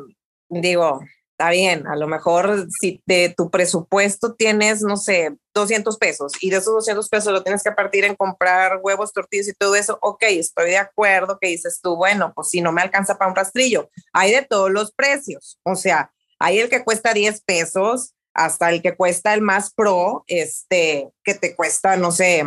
digo, 0.48 1.00
está 1.32 1.50
bien, 1.50 1.88
a 1.88 1.96
lo 1.96 2.06
mejor 2.06 2.68
si 2.80 3.02
de 3.04 3.34
tu 3.36 3.50
presupuesto 3.50 4.34
tienes, 4.34 4.82
no 4.82 4.96
sé, 4.96 5.36
200 5.54 5.96
pesos 5.96 6.34
y 6.40 6.50
de 6.50 6.58
esos 6.58 6.72
200 6.72 7.08
pesos 7.08 7.32
lo 7.32 7.42
tienes 7.42 7.64
que 7.64 7.72
partir 7.72 8.04
en 8.04 8.14
comprar 8.14 8.78
huevos, 8.80 9.12
tortillas 9.12 9.48
y 9.48 9.54
todo 9.54 9.74
eso, 9.74 9.98
ok, 10.00 10.22
estoy 10.28 10.70
de 10.70 10.78
acuerdo 10.78 11.38
que 11.40 11.48
dices 11.48 11.80
tú, 11.82 11.96
bueno, 11.96 12.32
pues 12.32 12.50
si 12.50 12.60
no 12.60 12.70
me 12.70 12.82
alcanza 12.82 13.18
para 13.18 13.30
un 13.30 13.36
rastrillo, 13.36 13.90
hay 14.12 14.30
de 14.30 14.42
todos 14.42 14.70
los 14.70 14.92
precios, 14.92 15.58
o 15.64 15.74
sea, 15.74 16.12
hay 16.38 16.60
el 16.60 16.68
que 16.68 16.84
cuesta 16.84 17.12
10 17.12 17.42
pesos 17.42 18.14
hasta 18.36 18.70
el 18.70 18.82
que 18.82 18.94
cuesta 18.94 19.32
el 19.32 19.40
más 19.40 19.72
pro, 19.72 20.22
este, 20.26 21.10
que 21.24 21.34
te 21.34 21.56
cuesta, 21.56 21.96
no 21.96 22.12
sé, 22.12 22.44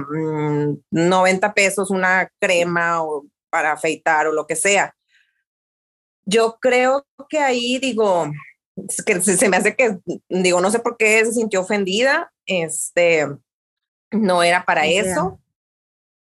90 0.91 1.47
mm, 1.47 1.53
pesos 1.53 1.89
una 1.89 2.31
crema 2.39 3.03
o 3.03 3.25
para 3.49 3.71
afeitar 3.71 4.27
o 4.27 4.31
lo 4.31 4.45
que 4.45 4.55
sea. 4.55 4.95
Yo 6.25 6.59
creo 6.61 7.07
que 7.27 7.39
ahí 7.39 7.79
digo, 7.79 8.31
que 9.03 9.19
se, 9.19 9.49
me 9.49 9.57
hace 9.57 9.75
que, 9.75 9.97
digo, 10.29 10.61
no 10.61 10.69
sé 10.69 10.77
por 10.77 10.95
qué 10.95 11.25
se 11.25 11.33
sintió 11.33 11.61
ofendida, 11.61 12.31
este, 12.45 13.27
no 14.11 14.43
era 14.43 14.65
para 14.65 14.85
eso, 14.85 15.41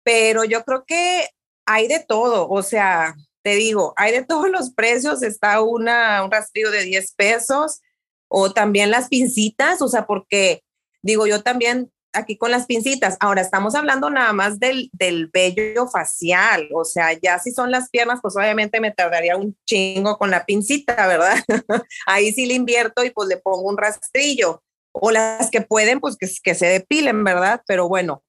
pero 0.04 0.44
yo 0.44 0.64
creo 0.64 0.86
que 0.86 1.28
hay 1.66 1.88
de 1.88 2.06
todo, 2.08 2.48
o 2.48 2.62
sea, 2.62 3.16
te 3.42 3.56
digo, 3.56 3.96
hay 3.98 4.12
de 4.12 4.24
todos 4.24 4.48
los 4.52 4.76
precios, 4.76 5.24
está 5.24 5.60
una, 5.62 6.24
un 6.24 6.30
rastrillo 6.30 6.70
de 6.70 6.84
10 6.84 7.16
pesos 7.16 7.82
o 8.30 8.52
también 8.52 8.92
las 8.92 9.10
pincitas, 9.10 9.82
o 9.82 9.88
sea, 9.88 10.06
porque 10.06 10.64
digo, 11.02 11.28
yo 11.28 11.44
también 11.44 11.92
aquí 12.14 12.38
con 12.38 12.52
las 12.52 12.66
pincitas. 12.66 13.18
Ahora 13.20 13.42
estamos 13.42 13.76
hablando 13.76 14.10
nada 14.10 14.34
más 14.34 14.60
del, 14.60 14.90
del 14.94 15.28
vello 15.28 15.88
facial, 15.88 16.70
o 16.74 16.86
sea, 16.86 17.14
ya 17.14 17.40
si 17.40 17.52
son 17.52 17.72
las 17.72 17.90
piernas, 17.90 18.20
pues 18.22 18.36
obviamente 18.36 18.80
me 18.80 18.92
tardaría 18.92 19.38
un 19.38 19.56
chingo 19.66 20.18
con 20.18 20.32
la 20.32 20.46
pincita, 20.46 21.08
¿verdad? 21.08 21.38
Ahí 22.06 22.32
sí 22.32 22.46
le 22.46 22.54
invierto 22.54 23.04
y 23.04 23.12
pues 23.12 23.28
le 23.28 23.38
pongo 23.38 23.70
un 23.70 23.78
rastrillo. 23.78 24.64
O 24.92 25.12
las 25.12 25.52
que 25.52 25.62
pueden, 25.62 26.00
pues 26.00 26.18
que, 26.18 26.56
se 26.56 26.66
depilen, 26.66 27.24
¿verdad? 27.24 27.62
Pero 27.68 27.88
bueno, 27.88 28.24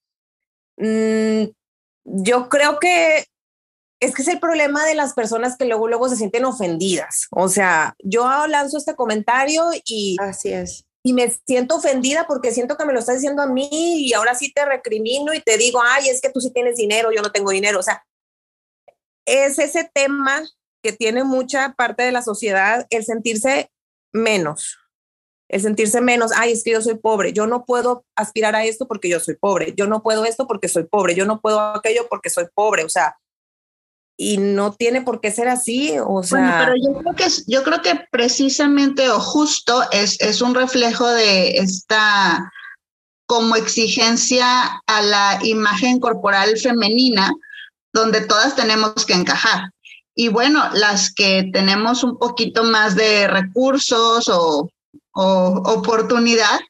mm, 0.77 1.45
yo 2.05 2.49
creo 2.49 2.79
que 2.79 3.25
es 4.01 4.15
que 4.15 4.23
es 4.23 4.29
el 4.29 4.41
problema 4.41 4.85
de 4.87 4.95
las 4.95 5.15
personas 5.15 5.57
que 5.57 5.67
luego, 5.67 5.87
luego 5.87 6.09
se 6.09 6.17
sienten 6.17 6.45
ofendidas. 6.45 7.29
O 7.31 7.49
sea, 7.49 7.95
yo 8.03 8.47
lanzo 8.47 8.79
este 8.79 8.97
comentario 8.97 9.65
y... 9.85 10.17
Así 10.21 10.53
es 10.53 10.87
y 11.03 11.13
me 11.13 11.31
siento 11.47 11.77
ofendida 11.77 12.27
porque 12.27 12.53
siento 12.53 12.77
que 12.77 12.85
me 12.85 12.93
lo 12.93 12.99
estás 12.99 13.17
diciendo 13.17 13.43
a 13.43 13.47
mí 13.47 13.69
y 13.73 14.13
ahora 14.13 14.35
sí 14.35 14.53
te 14.53 14.65
recrimino 14.65 15.33
y 15.33 15.41
te 15.41 15.57
digo, 15.57 15.81
ay, 15.83 16.09
es 16.09 16.21
que 16.21 16.31
tú 16.31 16.41
sí 16.41 16.53
tienes 16.53 16.77
dinero, 16.77 17.11
yo 17.11 17.23
no 17.23 17.33
tengo 17.33 17.51
dinero. 17.51 17.79
O 17.79 17.83
sea, 17.83 18.05
es 19.27 19.59
ese 19.59 19.91
tema 19.93 20.43
que 20.83 20.93
tiene 20.93 21.25
mucha 21.25 21.75
parte 21.77 22.03
de 22.03 22.13
la 22.13 22.23
sociedad, 22.23 22.87
el 22.91 23.05
sentirse 23.05 23.71
menos, 24.13 24.79
el 25.49 25.61
sentirse 25.61 26.01
menos, 26.01 26.33
ay, 26.35 26.53
es 26.53 26.65
que 26.65 26.73
yo 26.73 26.83
soy 26.83 26.97
pobre, 26.97 27.33
yo 27.33 27.47
no 27.47 27.65
puedo 27.65 28.05
aspirar 28.17 28.55
a 28.55 28.65
esto 28.65 28.87
porque 28.87 29.09
yo 29.09 29.21
soy 29.21 29.37
pobre, 29.37 29.75
yo 29.77 29.87
no 29.87 30.03
puedo 30.03 30.25
esto 30.25 30.47
porque 30.47 30.69
soy 30.69 30.85
pobre, 30.85 31.15
yo 31.15 31.25
no 31.25 31.41
puedo 31.41 31.61
aquello 31.61 32.09
porque 32.09 32.31
soy 32.31 32.47
pobre, 32.55 32.85
o 32.85 32.89
sea, 32.89 33.17
y 34.23 34.37
no 34.37 34.75
tiene 34.75 35.01
por 35.01 35.23
qué 35.23 35.31
ser 35.31 35.49
así, 35.49 35.95
o 36.07 36.23
sea. 36.23 36.39
Bueno, 36.39 36.55
pero 36.59 36.75
yo 36.77 37.01
creo 37.01 37.17
que 37.17 37.27
yo 37.47 37.63
creo 37.63 37.81
que 37.81 38.05
precisamente 38.11 39.09
o 39.09 39.19
justo 39.19 39.83
es, 39.93 40.21
es 40.21 40.43
un 40.43 40.55
reflejo 40.55 41.09
de 41.09 41.57
esta 41.57 42.53
como 43.25 43.57
exigencia 43.57 44.83
a 44.87 45.01
la 45.01 45.39
imagen 45.43 46.01
corporal 46.01 46.59
femenina, 46.59 47.33
donde 47.95 48.21
todas 48.21 48.55
tenemos 48.55 49.07
que 49.07 49.15
encajar. 49.15 49.71
Y 50.15 50.29
bueno, 50.29 50.69
las 50.75 51.15
que 51.15 51.49
tenemos 51.51 52.05
un 52.05 52.19
poquito 52.19 52.63
más 52.65 52.97
de 52.97 53.27
recursos 53.27 54.29
o, 54.29 54.69
o 55.15 55.63
oportunidad, 55.65 56.61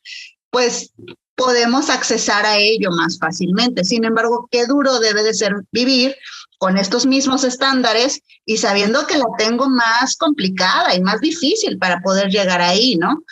pues 0.50 0.92
podemos 1.34 1.90
accesar 1.90 2.46
a 2.46 2.58
ello 2.58 2.90
más 2.92 3.18
fácilmente. 3.18 3.84
Sin 3.84 4.04
embargo, 4.04 4.46
qué 4.52 4.66
duro 4.66 5.00
debe 5.00 5.24
de 5.24 5.34
ser 5.34 5.54
vivir 5.72 6.14
con 6.60 6.76
estos 6.76 7.06
mismos 7.06 7.42
estándares 7.42 8.20
y 8.44 8.58
sabiendo 8.58 9.06
que 9.06 9.16
la 9.16 9.24
tengo 9.38 9.70
más 9.70 10.14
complicada 10.16 10.94
y 10.94 11.00
más 11.00 11.18
difícil 11.20 11.78
para 11.78 12.02
poder 12.02 12.28
llegar 12.28 12.60
ahí, 12.60 12.96
¿no? 12.96 13.24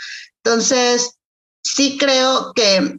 Entonces, 0.43 1.19
sí 1.63 1.99
creo 1.99 2.55
que, 2.55 2.97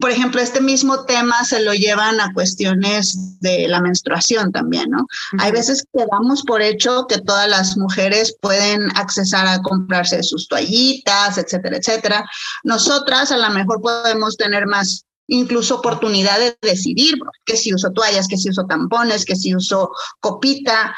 por 0.00 0.10
ejemplo, 0.10 0.40
este 0.40 0.60
mismo 0.60 1.04
tema 1.04 1.44
se 1.44 1.62
lo 1.62 1.72
llevan 1.74 2.20
a 2.20 2.32
cuestiones 2.34 3.38
de 3.38 3.68
la 3.68 3.80
menstruación 3.80 4.50
también, 4.50 4.90
¿no? 4.90 5.06
Hay 5.38 5.52
veces 5.52 5.84
que 5.92 6.04
damos 6.10 6.42
por 6.42 6.60
hecho 6.60 7.06
que 7.06 7.18
todas 7.18 7.48
las 7.48 7.76
mujeres 7.76 8.36
pueden 8.42 8.88
accesar 8.96 9.46
a 9.46 9.62
comprarse 9.62 10.24
sus 10.24 10.48
toallitas, 10.48 11.38
etcétera, 11.38 11.76
etcétera. 11.76 12.28
Nosotras 12.64 13.30
a 13.30 13.36
lo 13.36 13.50
mejor 13.50 13.80
podemos 13.80 14.36
tener 14.36 14.66
más 14.66 15.06
incluso 15.30 15.76
oportunidad 15.76 16.38
de 16.38 16.56
decidir 16.60 17.16
que 17.46 17.56
si 17.56 17.72
uso 17.72 17.92
toallas, 17.92 18.28
que 18.28 18.36
si 18.36 18.50
uso 18.50 18.66
tampones, 18.66 19.24
que 19.24 19.36
si 19.36 19.54
uso 19.54 19.90
copita, 20.20 20.94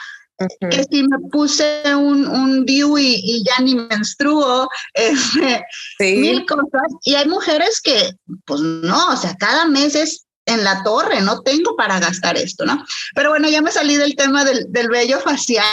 que 0.71 0.85
si 0.91 1.03
me 1.03 1.19
puse 1.31 1.83
un, 1.95 2.27
un 2.27 2.65
DIU 2.65 2.99
y, 2.99 3.45
ya 3.45 3.63
ni 3.63 3.75
menstruo, 3.75 4.69
este, 4.95 5.65
mil 6.01 6.45
cosas. 6.47 6.93
Y 7.05 7.15
hay 7.15 7.29
mujeres 7.29 7.81
que, 7.81 8.13
pues 8.47 8.61
no, 8.61 9.13
o 9.13 9.17
sea, 9.17 9.37
cada 9.37 9.67
mes 9.67 9.95
es 9.95 10.27
en 10.47 10.65
la 10.65 10.83
torre, 10.83 11.21
no 11.21 11.43
tengo 11.43 11.77
para 11.77 12.01
gastar 12.01 12.37
esto, 12.37 12.65
¿no? 12.65 12.85
Pero 13.15 13.31
bueno, 13.31 13.49
ya 13.49 13.63
me 13.63 13.71
salí 13.71 13.97
del 13.97 14.17
tema 14.17 14.45
del, 14.45 14.67
del 14.73 14.89
vello 14.89 15.21
facial. 15.21 15.65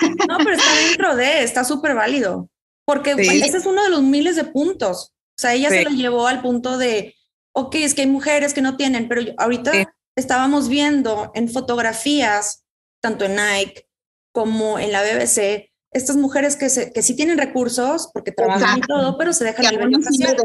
No, 0.28 0.38
pero 0.38 0.52
está 0.52 0.74
dentro 0.76 1.16
de, 1.16 1.42
está 1.42 1.64
súper 1.64 1.94
válido, 1.94 2.48
porque 2.84 3.12
ese 3.12 3.56
es 3.56 3.66
uno 3.66 3.82
de 3.82 3.90
los 3.90 4.02
miles 4.02 4.36
de 4.36 4.44
puntos. 4.44 5.12
O 5.36 5.40
sea, 5.40 5.54
ella 5.54 5.68
se 5.70 5.82
lo 5.82 5.90
llevó 5.90 6.28
al 6.28 6.42
punto 6.42 6.78
de, 6.78 7.14
ok, 7.54 7.76
es 7.76 7.94
que 7.94 8.02
hay 8.02 8.08
mujeres 8.08 8.52
que 8.52 8.62
no 8.62 8.76
tienen, 8.76 9.08
pero 9.08 9.22
ahorita 9.38 9.94
estábamos 10.16 10.68
viendo 10.68 11.30
en 11.34 11.48
fotografías, 11.48 12.64
tanto 13.00 13.24
en 13.24 13.36
Nike 13.36 13.88
como 14.32 14.78
en 14.78 14.92
la 14.92 15.02
BBC, 15.02 15.70
estas 15.92 16.16
mujeres 16.16 16.56
que, 16.56 16.68
se, 16.68 16.92
que 16.92 17.02
sí 17.02 17.14
tienen 17.14 17.38
recursos, 17.38 18.10
porque 18.12 18.32
trabajan 18.32 18.78
y 18.78 18.80
todo, 18.80 19.16
pero 19.16 19.32
se 19.32 19.44
dejan 19.44 19.64
facial. 20.02 20.36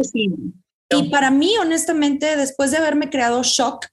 Y 0.91 1.09
para 1.09 1.31
mí, 1.31 1.55
honestamente, 1.57 2.35
después 2.35 2.71
de 2.71 2.77
haberme 2.77 3.09
creado 3.09 3.41
shock, 3.43 3.87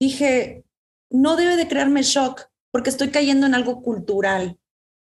dije, 0.00 0.64
no 1.10 1.36
debe 1.36 1.56
de 1.56 1.68
crearme 1.68 2.02
shock 2.02 2.48
porque 2.72 2.90
estoy 2.90 3.10
cayendo 3.10 3.46
en 3.46 3.54
algo 3.54 3.82
cultural, 3.82 4.58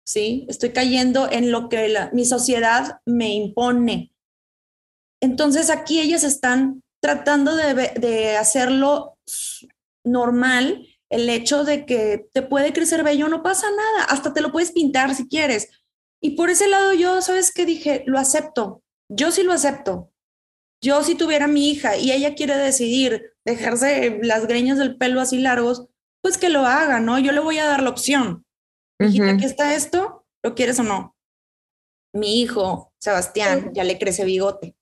¿sí? 0.07 0.47
Estoy 0.49 0.71
cayendo 0.71 1.31
en 1.31 1.51
lo 1.51 1.69
que 1.69 2.09
mi 2.13 2.25
sociedad 2.25 3.01
me 3.07 3.35
impone. 3.35 4.13
Entonces 5.23 5.71
aquí 5.71 6.01
ellas 6.01 6.23
están 6.23 6.83
tratando 7.01 7.55
de, 7.57 7.93
de 7.99 8.37
hacerlo 8.37 9.19
normal, 10.05 10.87
el 11.11 11.29
hecho 11.29 11.65
de 11.65 11.87
que 11.87 12.29
te 12.33 12.43
puede 12.43 12.73
crecer 12.73 13.05
vello, 13.05 13.29
no 13.29 13.43
pasa 13.43 13.67
nada, 13.71 14.05
hasta 14.05 14.33
te 14.33 14.41
lo 14.41 14.53
puedes 14.53 14.73
pintar 14.73 15.15
si 15.15 15.29
quieres. 15.29 15.69
Y 16.23 16.31
por 16.31 16.51
ese 16.51 16.69
lado 16.69 16.93
yo, 16.95 17.21
¿sabes 17.23 17.53
qué 17.53 17.67
dije? 17.67 18.03
Lo 18.07 18.19
acepto, 18.19 18.83
yo 19.09 19.31
sí 19.31 19.43
lo 19.43 19.53
acepto. 19.53 20.11
Yo 20.83 21.03
si 21.03 21.15
tuviera 21.15 21.47
mi 21.47 21.71
hija 21.71 21.97
y 21.97 22.13
ella 22.13 22.35
quiere 22.35 22.57
decidir 22.57 23.33
dejarse 23.45 24.21
las 24.23 24.47
greñas 24.47 24.79
del 24.79 24.97
pelo 24.97 25.21
así 25.21 25.39
largos, 25.39 25.89
pues 26.23 26.39
que 26.39 26.49
lo 26.49 26.67
haga, 26.67 27.01
¿no? 27.01 27.19
Yo 27.19 27.33
le 27.33 27.41
voy 27.41 27.59
a 27.59 27.67
dar 27.67 27.83
la 27.83 27.91
opción. 27.91 28.45
Hijita, 29.01 29.31
aquí 29.31 29.45
está 29.45 29.75
esto, 29.75 30.27
¿lo 30.45 30.55
quieres 30.55 30.79
o 30.79 30.83
no? 30.83 31.17
Mi 32.15 32.41
hijo, 32.41 32.93
Sebastián, 33.01 33.73
ya 33.75 33.85
le 33.85 33.99
crece 33.99 34.25
bigote. 34.25 34.76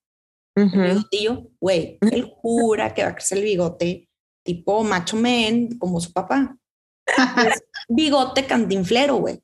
Mi 0.56 1.04
tío, 1.10 1.50
güey, 1.60 1.98
él 2.00 2.32
jura 2.36 2.94
que 2.94 3.02
va 3.02 3.10
a 3.10 3.14
crecer 3.14 3.38
el 3.38 3.44
bigote 3.44 4.08
tipo 4.44 4.84
macho 4.84 5.16
men, 5.16 5.78
como 5.78 6.00
su 6.00 6.12
papá. 6.12 6.56
bigote 7.88 8.46
cantinflero, 8.46 9.16
güey. 9.16 9.42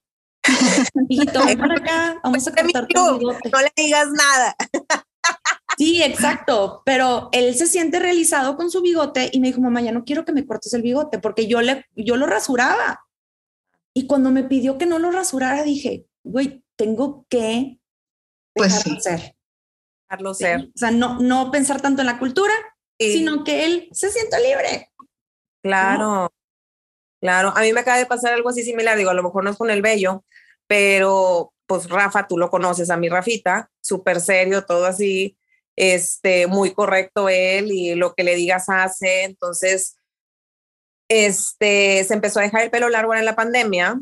Hijito, 1.09 1.45
ven 1.45 1.59
para 1.59 1.75
acá, 1.75 2.21
vamos 2.23 2.47
a 2.47 2.55
cortarte 2.55 2.95
el 2.95 3.19
bigote. 3.19 3.51
No 3.51 3.61
le 3.61 3.73
digas 3.77 4.09
nada. 4.11 4.57
Sí, 5.77 6.03
exacto, 6.03 6.83
pero 6.85 7.31
él 7.33 7.55
se 7.55 7.67
siente 7.67 7.99
realizado 7.99 8.57
con 8.57 8.71
su 8.71 8.83
bigote 8.83 9.31
y 9.33 9.41
me 9.41 9.49
dijo, 9.49 9.63
mamá, 9.63 9.81
ya 9.81 9.93
no 9.93 10.05
quiero 10.05 10.27
que 10.27 10.33
me 10.33 10.47
cortes 10.47 10.75
el 10.75 10.83
bigote 10.83 11.19
porque 11.19 11.47
yo, 11.47 11.63
le, 11.63 11.87
yo 11.97 12.17
lo 12.17 12.27
rasuraba. 12.27 13.07
Y 13.95 14.07
cuando 14.07 14.31
me 14.31 14.45
pidió 14.45 14.77
que 14.77 14.87
no 14.87 14.99
lo 14.99 15.11
rasurara, 15.11 15.63
dije, 15.63 16.07
güey, 16.23 16.63
tengo 16.77 17.25
que 17.31 17.81
pues 18.55 18.77
dejarlo 18.77 19.01
ser. 19.01 19.37
Dejarlo 20.11 20.35
ser. 20.35 20.63
O 20.63 20.79
sea, 20.79 20.91
no, 20.91 21.21
no 21.21 21.53
pensar 21.53 21.81
tanto 21.81 22.03
en 22.03 22.07
la 22.07 22.19
cultura, 22.19 22.53
sino 22.99 23.45
que 23.45 23.65
él 23.65 23.89
se 23.93 24.11
sienta 24.11 24.41
libre. 24.41 24.91
Claro, 25.63 26.33
claro. 27.21 27.53
A 27.57 27.61
mí 27.61 27.73
me 27.73 27.81
acaba 27.81 27.99
de 27.99 28.07
pasar 28.07 28.35
algo 28.35 28.49
así 28.49 28.65
similar, 28.65 28.99
digo, 28.99 29.11
a 29.11 29.15
lo 29.15 29.23
mejor 29.23 29.45
no 29.45 29.51
es 29.51 29.57
con 29.57 29.71
el 29.71 29.83
vello, 29.83 30.25
pero 30.67 31.53
pues 31.67 31.89
Rafa, 31.89 32.27
tú 32.27 32.37
lo 32.37 32.51
conoces 32.51 32.91
a 32.91 32.97
mi 32.97 33.09
Rafita, 33.09 33.71
súper 33.81 34.21
serio, 34.21 34.65
todo 34.65 34.87
así 34.87 35.39
este, 35.77 36.49
muy 36.49 36.75
correcto 36.75 37.29
él 37.29 37.71
y 37.71 37.95
lo 37.95 38.15
que 38.15 38.25
le 38.25 38.35
digas 38.35 38.69
hace. 38.69 39.23
Entonces, 39.23 39.97
este, 41.09 42.03
se 42.05 42.15
empezó 42.15 42.41
a 42.41 42.43
dejar 42.43 42.63
el 42.63 42.71
pelo 42.71 42.89
largo 42.89 43.15
en 43.15 43.25
la 43.25 43.37
pandemia 43.37 44.01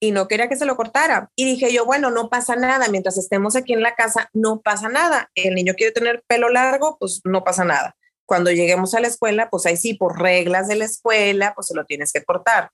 y 0.00 0.10
no 0.10 0.28
quería 0.28 0.48
que 0.48 0.56
se 0.56 0.66
lo 0.66 0.76
cortara. 0.76 1.30
Y 1.36 1.44
dije 1.44 1.72
yo, 1.72 1.84
bueno, 1.84 2.10
no 2.10 2.28
pasa 2.28 2.56
nada, 2.56 2.88
mientras 2.88 3.18
estemos 3.18 3.56
aquí 3.56 3.72
en 3.72 3.82
la 3.82 3.94
casa, 3.94 4.28
no 4.32 4.60
pasa 4.60 4.88
nada. 4.88 5.30
El 5.34 5.54
niño 5.54 5.74
quiere 5.74 5.92
tener 5.92 6.22
pelo 6.26 6.48
largo, 6.48 6.96
pues 6.98 7.20
no 7.24 7.44
pasa 7.44 7.64
nada. 7.64 7.96
Cuando 8.26 8.50
lleguemos 8.50 8.94
a 8.94 9.00
la 9.00 9.08
escuela, 9.08 9.50
pues 9.50 9.66
ahí 9.66 9.76
sí, 9.76 9.94
por 9.94 10.20
reglas 10.20 10.68
de 10.68 10.76
la 10.76 10.84
escuela, 10.84 11.52
pues 11.54 11.66
se 11.68 11.74
lo 11.74 11.84
tienes 11.84 12.12
que 12.12 12.24
cortar. 12.24 12.70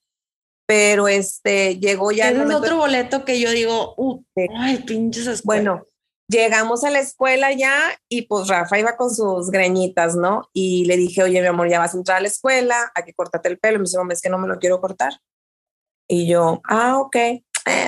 Pero 0.67 1.09
este, 1.09 1.79
llegó 1.79 2.13
ya... 2.13 2.31
Es 2.31 2.55
otro 2.55 2.77
boleto 2.77 3.25
que 3.25 3.41
yo 3.41 3.51
digo, 3.51 3.95
uh, 3.97 4.23
ay, 4.57 4.79
pinches 4.85 5.43
Bueno, 5.43 5.85
Llegamos 6.31 6.85
a 6.85 6.91
la 6.91 7.01
escuela 7.01 7.51
ya 7.51 7.75
y 8.09 8.23
pues 8.23 8.47
Rafa 8.47 8.79
iba 8.79 8.97
con 8.97 9.13
sus 9.13 9.51
greñitas, 9.51 10.15
¿no? 10.15 10.49
Y 10.53 10.85
le 10.85 10.97
dije, 10.97 11.25
oye, 11.25 11.41
mi 11.41 11.47
amor, 11.49 11.69
ya 11.69 11.81
vas 11.81 11.93
a 11.93 11.97
entrar 11.97 12.19
a 12.19 12.21
la 12.21 12.29
escuela, 12.29 12.93
hay 12.95 13.03
que 13.03 13.15
cortarte 13.15 13.49
el 13.49 13.59
pelo. 13.59 13.75
Y 13.75 13.79
me 13.81 13.85
dice, 13.87 13.99
es 14.13 14.23
que 14.23 14.31
no 14.31 14.39
me 14.39 14.47
lo 14.47 14.61
quiero 14.61 14.81
cortar. 14.81 15.15
Y 16.13 16.27
yo, 16.27 16.61
ah, 16.69 16.99
ok, 16.99 17.17
eh, 17.17 17.43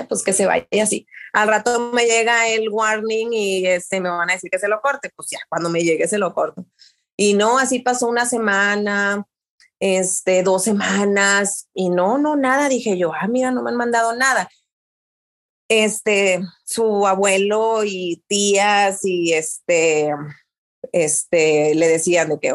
pues 0.08 0.22
que 0.22 0.32
se 0.32 0.46
vaya 0.46 0.66
así. 0.82 1.06
Al 1.32 1.48
rato 1.48 1.90
me 1.92 2.04
llega 2.06 2.48
el 2.48 2.68
warning 2.70 3.32
y 3.32 3.66
este, 3.66 4.00
me 4.00 4.10
van 4.10 4.30
a 4.30 4.34
decir 4.34 4.50
que 4.50 4.58
se 4.58 4.68
lo 4.68 4.80
corte. 4.80 5.10
Pues 5.16 5.28
ya, 5.30 5.38
cuando 5.48 5.70
me 5.70 5.82
llegue 5.82 6.06
se 6.06 6.18
lo 6.18 6.32
corto. 6.32 6.64
Y 7.16 7.34
no, 7.34 7.58
así 7.58 7.80
pasó 7.80 8.06
una 8.08 8.26
semana, 8.26 9.26
este, 9.80 10.42
dos 10.42 10.64
semanas 10.64 11.68
y 11.74 11.90
no, 11.90 12.18
no, 12.18 12.36
nada. 12.36 12.68
Dije 12.68 12.96
yo, 12.96 13.12
ah, 13.12 13.26
mira, 13.28 13.50
no 13.50 13.62
me 13.62 13.70
han 13.70 13.76
mandado 13.76 14.14
nada 14.14 14.48
este, 15.72 16.40
su 16.64 17.06
abuelo 17.06 17.82
y 17.84 18.22
tías 18.26 19.04
y 19.04 19.32
este, 19.32 20.10
este, 20.92 21.74
le 21.74 21.88
decían 21.88 22.28
de 22.28 22.38
que. 22.38 22.54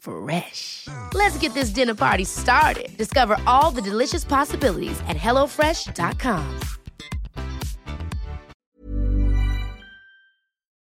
Fresh. 0.00 0.88
Let's 1.14 1.38
get 1.38 1.52
this 1.54 1.70
dinner 1.70 1.94
party 1.94 2.24
started. 2.24 2.96
Discover 2.96 3.36
all 3.46 3.70
the 3.70 3.82
delicious 3.82 4.24
possibilities 4.24 4.98
at 5.08 5.16
hellofresh.com. 5.16 6.60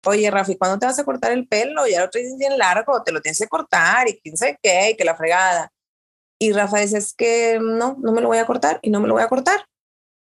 Oye, 0.05 0.31
Rafi, 0.31 0.55
¿cuándo 0.55 0.79
te 0.79 0.85
vas 0.85 0.97
a 0.99 1.03
cortar 1.03 1.33
el 1.33 1.47
pelo? 1.47 1.85
Ya 1.85 1.99
lo 1.99 2.09
traes 2.09 2.37
bien 2.37 2.57
largo, 2.57 3.03
te 3.03 3.11
lo 3.11 3.19
tienes 3.21 3.39
que 3.39 3.47
cortar 3.47 4.07
y 4.07 4.17
quién 4.21 4.37
sabe 4.37 4.57
qué, 4.63 4.91
y 4.91 4.95
que 4.95 5.03
la 5.03 5.15
fregada. 5.15 5.73
Y 6.39 6.53
Rafa 6.53 6.77
dice, 6.77 6.99
es 6.99 7.13
que 7.13 7.59
no, 7.59 7.97
no 7.99 8.13
me 8.13 8.21
lo 8.21 8.27
voy 8.27 8.37
a 8.37 8.45
cortar 8.45 8.79
y 8.81 8.89
no 8.89 9.01
me 9.01 9.07
lo 9.07 9.15
voy 9.15 9.23
a 9.23 9.27
cortar. 9.27 9.65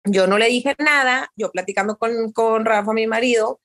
Yo 0.05 0.27
no 0.27 0.37
le 0.37 0.47
dije 0.47 0.75
nada, 0.77 1.29
yo 1.35 1.51
platicando 1.51 1.97
con, 1.97 2.31
con 2.31 2.63
Rafa, 2.63 2.93
mi 2.93 3.05
marido, 3.05 3.59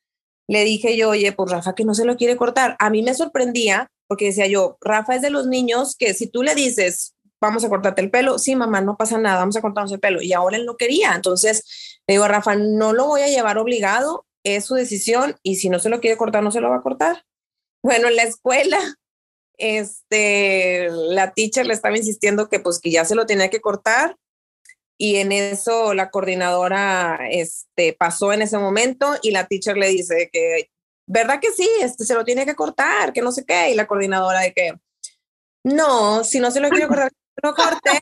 le 0.49 0.65
dije 0.65 0.97
yo, 0.97 1.11
oye, 1.11 1.31
pues 1.33 1.51
Rafa 1.53 1.75
que 1.75 1.85
no 1.85 1.95
se 1.95 2.05
lo 2.05 2.17
quiere 2.17 2.37
cortar. 2.37 2.77
A 2.81 2.91
mí 2.91 3.03
me 3.03 3.15
sorprendía 3.15 3.89
porque 4.11 4.25
decía 4.25 4.49
yo, 4.49 4.77
Rafa 4.81 5.15
es 5.15 5.23
de 5.23 5.31
los 5.31 5.47
niños 5.47 5.95
que 5.97 6.15
si 6.15 6.27
tú 6.27 6.43
le 6.43 6.57
dices, 6.57 7.15
vamos 7.41 7.63
a 7.65 7.69
cortarte 7.69 8.03
el 8.03 8.11
pelo, 8.11 8.41
sí, 8.41 8.57
mamá, 8.57 8.81
no 8.81 8.97
pasa 8.97 9.19
nada, 9.19 9.39
vamos 9.39 9.57
a 9.57 9.61
cortarnos 9.61 9.93
el 9.93 10.01
pelo. 10.01 10.21
Y 10.21 10.33
ahora 10.33 10.57
él 10.57 10.67
no 10.67 10.77
quería. 10.77 11.15
Entonces 11.15 12.01
le 12.09 12.15
digo 12.15 12.25
a 12.25 12.29
Rafa, 12.29 12.57
no 12.57 12.93
lo 12.93 13.07
voy 13.07 13.21
a 13.21 13.29
llevar 13.29 13.57
obligado, 13.57 14.27
es 14.43 14.65
su 14.65 14.75
decisión 14.75 15.37
y 15.45 15.57
si 15.57 15.69
no 15.69 15.79
se 15.79 15.91
lo 15.91 16.01
quiere 16.01 16.17
cortar, 16.17 16.43
no 16.43 16.51
se 16.51 16.61
lo 16.61 16.71
va 16.71 16.79
a 16.79 16.83
cortar. 16.83 17.25
Bueno, 17.83 18.09
en 18.09 18.17
la 18.17 18.25
escuela, 18.25 18.79
este, 19.57 20.91
la 20.91 21.33
teacher 21.33 21.65
le 21.67 21.73
estaba 21.73 21.97
insistiendo 21.97 22.49
que 22.49 22.59
pues 22.59 22.81
que 22.81 22.91
ya 22.91 23.05
se 23.05 23.15
lo 23.15 23.27
tenía 23.27 23.49
que 23.49 23.61
cortar 23.61 24.17
y 24.99 25.17
en 25.17 25.31
eso 25.31 25.95
la 25.95 26.11
coordinadora 26.11 27.21
este, 27.31 27.95
pasó 27.95 28.33
en 28.35 28.43
ese 28.43 28.59
momento 28.59 29.15
y 29.23 29.31
la 29.31 29.47
teacher 29.47 29.79
le 29.79 29.89
dice 29.89 30.29
que, 30.31 30.69
¿verdad 31.11 31.41
que 31.41 31.51
sí? 31.51 31.69
Este, 31.81 32.05
se 32.05 32.15
lo 32.15 32.25
tiene 32.25 32.47
que 32.47 32.55
cortar, 32.55 33.13
que 33.13 33.21
no 33.21 33.33
sé 33.33 33.45
qué. 33.45 33.71
Y 33.71 33.75
la 33.75 33.87
coordinadora 33.87 34.41
de 34.41 34.53
que, 34.53 34.75
no, 35.65 36.23
si 36.23 36.39
no 36.39 36.51
se 36.51 36.61
lo 36.61 36.71
quiere 36.71 36.87
cortar, 36.87 37.11
lo 37.43 37.55
corte. 37.55 38.01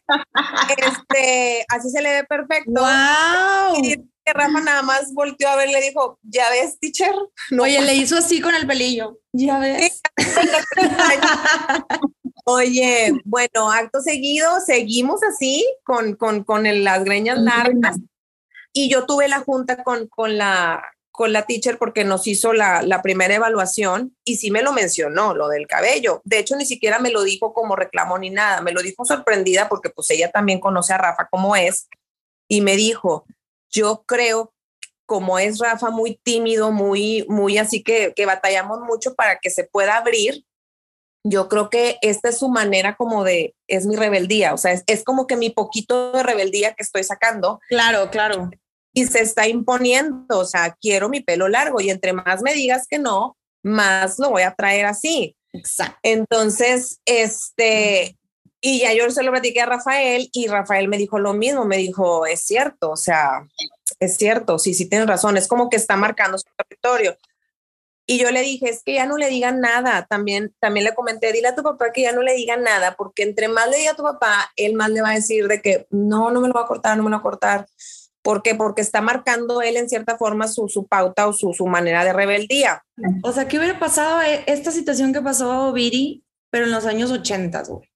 este, 0.76 1.64
así 1.70 1.90
se 1.90 2.02
le 2.02 2.10
ve 2.12 2.24
perfecto. 2.24 2.70
Wow. 2.70 3.82
Y 3.82 3.96
que 3.96 4.32
Rafa 4.34 4.60
nada 4.60 4.82
más 4.82 5.14
volteó 5.14 5.48
a 5.48 5.56
ver 5.56 5.70
y 5.70 5.72
le 5.72 5.80
dijo, 5.80 6.18
¿ya 6.22 6.50
ves, 6.50 6.78
teacher? 6.78 7.14
No, 7.50 7.62
Oye, 7.62 7.80
le 7.80 7.94
hizo 7.94 8.18
así 8.18 8.42
con 8.42 8.54
el 8.54 8.66
pelillo. 8.66 9.18
¿Ya 9.32 9.58
ves? 9.58 10.02
Oye, 12.44 13.12
bueno, 13.24 13.70
acto 13.70 14.00
seguido, 14.02 14.60
seguimos 14.60 15.22
así 15.22 15.66
con, 15.82 16.14
con, 16.14 16.44
con 16.44 16.64
las 16.84 17.04
greñas 17.04 17.38
largas. 17.38 17.96
Y 18.74 18.90
yo 18.90 19.06
tuve 19.06 19.28
la 19.28 19.40
junta 19.40 19.82
con, 19.82 20.08
con, 20.08 20.36
la, 20.36 20.82
con 21.18 21.33
la 21.33 21.46
teacher 21.46 21.78
porque 21.78 22.04
nos 22.04 22.28
hizo 22.28 22.52
la, 22.52 22.81
la, 22.83 23.02
primera 23.02 23.35
evaluación 23.35 24.16
y 24.22 24.37
sí 24.37 24.52
me 24.52 24.62
lo 24.62 24.72
mencionó, 24.72 25.35
lo 25.35 25.48
del 25.48 25.66
cabello. 25.66 26.22
De 26.22 26.38
hecho, 26.38 26.54
ni 26.54 26.64
siquiera 26.64 27.00
me 27.00 27.11
lo 27.11 27.24
dijo 27.24 27.52
como 27.52 27.74
reclamo 27.74 28.16
ni 28.18 28.31
nada, 28.31 28.61
me 28.61 28.70
lo 28.70 28.83
dijo 28.83 29.04
sorprendida 29.04 29.68
porque 29.68 29.90
pues 29.90 30.09
ella 30.11 30.31
también 30.31 30.61
conoce 30.61 30.92
a 30.92 30.98
Rafa 30.98 31.26
como 31.28 31.57
es 31.57 31.88
y 32.46 32.61
me 32.61 32.76
dijo, 32.76 33.26
yo 33.68 34.04
creo 34.07 34.54
como 35.07 35.40
es 35.40 35.59
Rafa 35.59 35.90
muy 35.90 36.20
tímido, 36.22 36.70
muy, 36.70 37.26
muy 37.28 37.59
así 37.59 37.83
que, 37.83 38.12
que 38.14 38.24
batallamos 38.24 38.78
mucho 38.83 39.16
para 39.16 39.40
que 39.40 39.50
se 39.50 39.64
pueda 39.64 39.96
abrir, 39.96 40.44
yo 41.24 41.48
creo 41.48 41.68
que 41.68 41.98
esta 42.00 42.28
es 42.28 42.38
su 42.38 42.48
manera 42.48 42.94
como 42.94 43.24
de, 43.24 43.57
es 43.66 43.87
mi 43.87 43.96
rebeldía, 43.96 44.54
o 44.54 44.57
sea, 44.57 44.70
es, 44.70 44.85
es, 44.87 45.02
como 45.02 45.26
que 45.26 45.35
mi 45.35 45.50
poquito 45.50 46.12
de 46.12 46.22
rebeldía 46.22 46.74
que 46.74 46.85
estoy 46.85 47.02
sacando. 47.02 47.59
Claro, 47.68 48.09
claro. 48.11 48.50
Y 48.98 49.06
se 49.06 49.20
está 49.20 49.46
imponiendo, 49.46 50.40
o 50.40 50.44
sea, 50.44 50.76
quiero 50.80 51.08
mi 51.08 51.20
pelo 51.20 51.46
largo 51.46 51.80
y 51.80 51.88
entre 51.88 52.12
más 52.12 52.42
me 52.42 52.52
digas 52.52 52.88
que 52.88 52.98
no, 52.98 53.37
más 53.62 54.18
lo 54.18 54.30
voy 54.30 54.42
a 54.42 54.56
traer 54.56 54.87
así. 54.87 55.37
Exacto. 55.52 56.00
Entonces, 56.02 57.00
este, 57.04 58.18
y 58.61 58.80
ya 58.80 58.92
yo 58.94 59.08
se 59.12 59.22
lo 59.22 59.30
platiqué 59.30 59.61
a 59.61 59.66
Rafael 59.66 60.28
y 60.32 60.48
Rafael 60.48 60.88
me 60.88 60.98
dijo 60.98 61.20
lo 61.20 61.32
mismo, 61.32 61.64
me 61.64 61.76
dijo, 61.76 62.26
es 62.26 62.40
cierto, 62.40 62.90
o 62.90 62.96
sea, 62.96 63.46
es 64.00 64.16
cierto, 64.16 64.58
sí, 64.58 64.74
sí 64.74 64.88
tienes 64.88 65.06
razón, 65.06 65.37
es 65.37 65.46
como 65.46 65.70
que 65.70 65.76
está 65.76 65.94
marcando 65.94 66.37
su 66.37 66.48
territorio. 66.56 67.16
Y 68.04 68.18
yo 68.18 68.32
le 68.32 68.40
dije, 68.40 68.68
es 68.68 68.82
que 68.82 68.94
ya 68.94 69.06
no 69.06 69.16
le 69.16 69.28
digan 69.28 69.61
nada. 69.61 70.06
También, 70.11 70.52
también 70.58 70.82
le 70.87 70.94
comenté, 70.94 71.30
dile 71.30 71.48
a 71.48 71.54
tu 71.54 71.62
papá 71.62 71.92
que 71.92 72.02
ya 72.02 72.12
no 72.12 72.22
le 72.22 72.34
digan 72.34 72.64
nada, 72.64 72.96
porque 72.96 73.22
entre 73.22 73.46
más 73.46 73.70
le 73.70 73.76
diga 73.76 73.92
a 73.92 73.96
tu 73.96 74.02
papá, 74.02 74.50
él 74.56 74.74
más 74.74 74.90
le 74.90 75.02
va 75.02 75.11
a 75.11 75.14
decir 75.14 75.46
de 75.46 75.62
que 75.62 75.87
no, 75.90 76.32
no 76.32 76.40
me 76.40 76.48
lo 76.48 76.54
va 76.54 76.62
a 76.62 76.66
cortar, 76.66 76.96
no 76.96 77.04
me 77.04 77.11
lo 77.11 77.16
va 77.16 77.20
a 77.20 77.22
cortar. 77.22 77.66
¿Por 78.28 78.42
qué? 78.42 78.54
Porque 78.54 78.82
está 78.82 79.00
marcando 79.00 79.62
él 79.62 79.78
en 79.78 79.88
cierta 79.88 80.18
forma 80.18 80.48
su, 80.48 80.68
su 80.68 80.86
pauta 80.86 81.28
o 81.28 81.32
su, 81.32 81.54
su 81.54 81.66
manera 81.66 82.04
de 82.04 82.12
rebeldía. 82.12 82.84
O 83.22 83.32
sea, 83.32 83.48
¿qué 83.48 83.56
hubiera 83.56 83.78
pasado 83.78 84.20
eh, 84.20 84.44
esta 84.46 84.70
situación 84.70 85.14
que 85.14 85.22
pasó 85.22 85.72
Viri, 85.72 86.22
pero 86.50 86.66
en 86.66 86.72
los 86.72 86.84
años 86.84 87.10
80, 87.10 87.62
güey? 87.62 87.88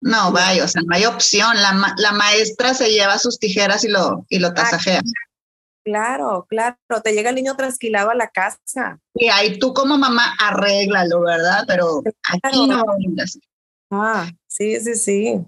No, 0.00 0.30
vaya, 0.30 0.64
o 0.64 0.68
sea, 0.68 0.80
no 0.86 0.94
hay 0.94 1.06
opción. 1.06 1.56
La, 1.56 1.92
la 1.96 2.12
maestra 2.12 2.72
se 2.72 2.90
lleva 2.90 3.18
sus 3.18 3.40
tijeras 3.40 3.82
y 3.82 3.88
lo, 3.88 4.24
y 4.28 4.38
lo 4.38 4.54
tasajea. 4.54 5.02
Claro, 5.84 6.46
claro, 6.48 6.76
te 7.02 7.12
llega 7.12 7.30
el 7.30 7.34
niño 7.34 7.56
trasquilado 7.56 8.10
a 8.10 8.14
la 8.14 8.28
casa. 8.28 9.00
Y 9.16 9.26
ahí 9.26 9.58
tú 9.58 9.74
como 9.74 9.98
mamá 9.98 10.36
arréglalo, 10.38 11.22
¿verdad? 11.22 11.64
Pero 11.66 12.00
aquí 12.32 12.68
no. 12.68 12.84
Ah, 13.90 14.30
sí, 14.46 14.78
sí, 14.78 14.94
sí. 14.94 15.44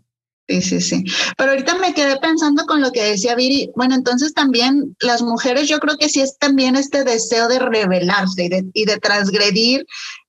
Sí, 0.48 0.61
sí, 0.61 0.81
sí. 0.81 1.05
Pero 1.37 1.52
ahorita 1.52 1.76
me 1.76 1.94
quedé 1.94 2.16
pensando 2.18 2.66
con 2.66 2.81
lo 2.81 2.90
que 2.90 3.02
decía 3.02 3.35
Viri. 3.35 3.70
Bueno, 3.76 3.94
entonces 3.94 4.35
también 4.35 4.96
las 5.00 5.22
mujeres, 5.22 5.68
yo 5.68 5.78
creo 5.78 5.96
que 5.96 6.09
sí 6.09 6.20
es 6.20 6.37
también 6.38 6.76
este 6.76 7.05
deseo 7.05 7.48
de 7.48 7.59
rebelarse 7.59 8.44
y 8.44 8.48
de, 8.48 8.64
y 8.74 8.85
de 8.85 8.98
transgredir 8.98 9.87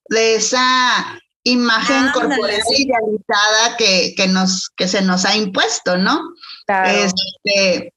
de 0.09 0.35
esa 0.35 1.19
imagen 1.43 2.09
corporal 2.13 2.61
idealizada 2.77 3.75
que, 3.77 4.13
que, 4.15 4.27
nos, 4.27 4.69
que 4.77 4.87
se 4.87 5.01
nos 5.01 5.25
ha 5.25 5.35
impuesto, 5.35 5.97
¿no? 5.97 6.21
Claro. 6.65 6.89
Este, 6.89 7.93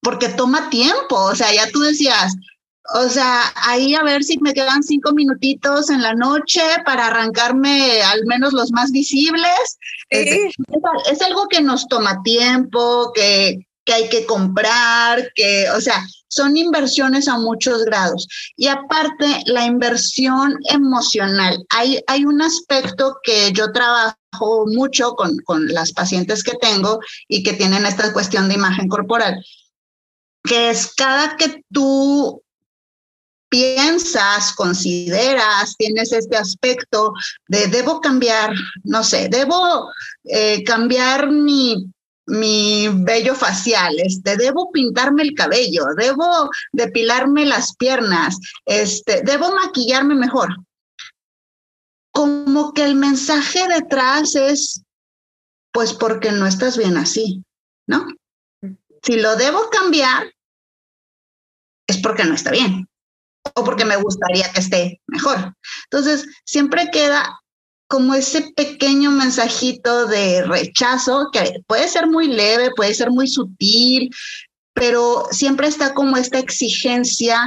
porque 0.00 0.28
toma 0.28 0.70
tiempo, 0.70 1.16
o 1.16 1.34
sea, 1.34 1.52
ya 1.52 1.68
tú 1.70 1.80
decías, 1.80 2.34
o 2.92 3.08
sea, 3.08 3.52
ahí 3.56 3.94
a 3.94 4.02
ver 4.02 4.22
si 4.22 4.38
me 4.38 4.52
quedan 4.52 4.82
cinco 4.82 5.12
minutitos 5.12 5.88
en 5.88 6.02
la 6.02 6.14
noche 6.14 6.60
para 6.84 7.06
arrancarme 7.06 8.02
al 8.02 8.26
menos 8.26 8.52
los 8.52 8.72
más 8.72 8.90
visibles. 8.90 9.78
Es, 10.10 10.54
es, 11.10 11.22
algo 11.22 11.48
que 11.48 11.62
nos 11.62 11.88
toma 11.88 12.22
tiempo, 12.22 13.10
que, 13.14 13.66
que 13.86 13.92
hay 13.92 14.08
que 14.10 14.26
comprar, 14.26 15.32
que, 15.34 15.70
o 15.70 15.80
sea, 15.80 16.06
son 16.28 16.58
inversiones 16.58 17.26
a 17.26 17.38
muchos 17.38 17.84
grados. 17.86 18.28
Y 18.54 18.66
aparte, 18.66 19.42
la 19.46 19.64
inversión 19.64 20.58
emocional. 20.68 21.64
Hay, 21.70 22.02
hay 22.06 22.26
un 22.26 22.42
aspecto 22.42 23.16
que 23.22 23.50
yo 23.52 23.72
trabajo 23.72 24.66
mucho 24.66 25.14
con, 25.14 25.38
con 25.46 25.68
las 25.68 25.92
pacientes 25.92 26.44
que 26.44 26.56
tengo 26.60 27.00
y 27.28 27.42
que 27.42 27.54
tienen 27.54 27.86
esta 27.86 28.12
cuestión 28.12 28.48
de 28.48 28.56
imagen 28.56 28.88
corporal 28.88 29.42
que 30.46 30.68
es 30.68 30.94
cada 30.94 31.36
que 31.38 31.64
tú 31.72 32.43
piensas, 33.54 34.52
consideras, 34.52 35.76
tienes 35.76 36.12
este 36.12 36.36
aspecto 36.36 37.12
de 37.46 37.68
debo 37.68 38.00
cambiar, 38.00 38.52
no 38.82 39.04
sé, 39.04 39.28
debo 39.28 39.92
eh, 40.24 40.64
cambiar 40.64 41.30
mi, 41.30 41.88
mi 42.26 42.88
vello 42.92 43.36
facial, 43.36 43.94
este, 44.00 44.36
debo 44.36 44.72
pintarme 44.72 45.22
el 45.22 45.34
cabello, 45.34 45.84
debo 45.96 46.50
depilarme 46.72 47.46
las 47.46 47.76
piernas, 47.76 48.36
este, 48.66 49.22
debo 49.22 49.54
maquillarme 49.54 50.16
mejor. 50.16 50.48
Como 52.10 52.72
que 52.72 52.82
el 52.82 52.96
mensaje 52.96 53.68
detrás 53.68 54.34
es, 54.34 54.82
pues 55.72 55.92
porque 55.92 56.32
no 56.32 56.48
estás 56.48 56.76
bien 56.76 56.96
así, 56.96 57.44
¿no? 57.86 58.04
Si 59.04 59.14
lo 59.14 59.36
debo 59.36 59.70
cambiar, 59.70 60.34
es 61.86 61.98
porque 61.98 62.24
no 62.24 62.34
está 62.34 62.50
bien 62.50 62.88
o 63.54 63.64
porque 63.64 63.84
me 63.84 63.96
gustaría 63.96 64.50
que 64.52 64.60
esté 64.60 65.00
mejor. 65.06 65.54
Entonces, 65.90 66.26
siempre 66.44 66.90
queda 66.90 67.38
como 67.86 68.14
ese 68.14 68.52
pequeño 68.56 69.10
mensajito 69.10 70.06
de 70.06 70.42
rechazo 70.42 71.28
que 71.32 71.62
puede 71.66 71.86
ser 71.88 72.06
muy 72.06 72.28
leve, 72.28 72.70
puede 72.74 72.94
ser 72.94 73.10
muy 73.10 73.28
sutil, 73.28 74.10
pero 74.72 75.26
siempre 75.30 75.68
está 75.68 75.94
como 75.94 76.16
esta 76.16 76.38
exigencia 76.38 77.40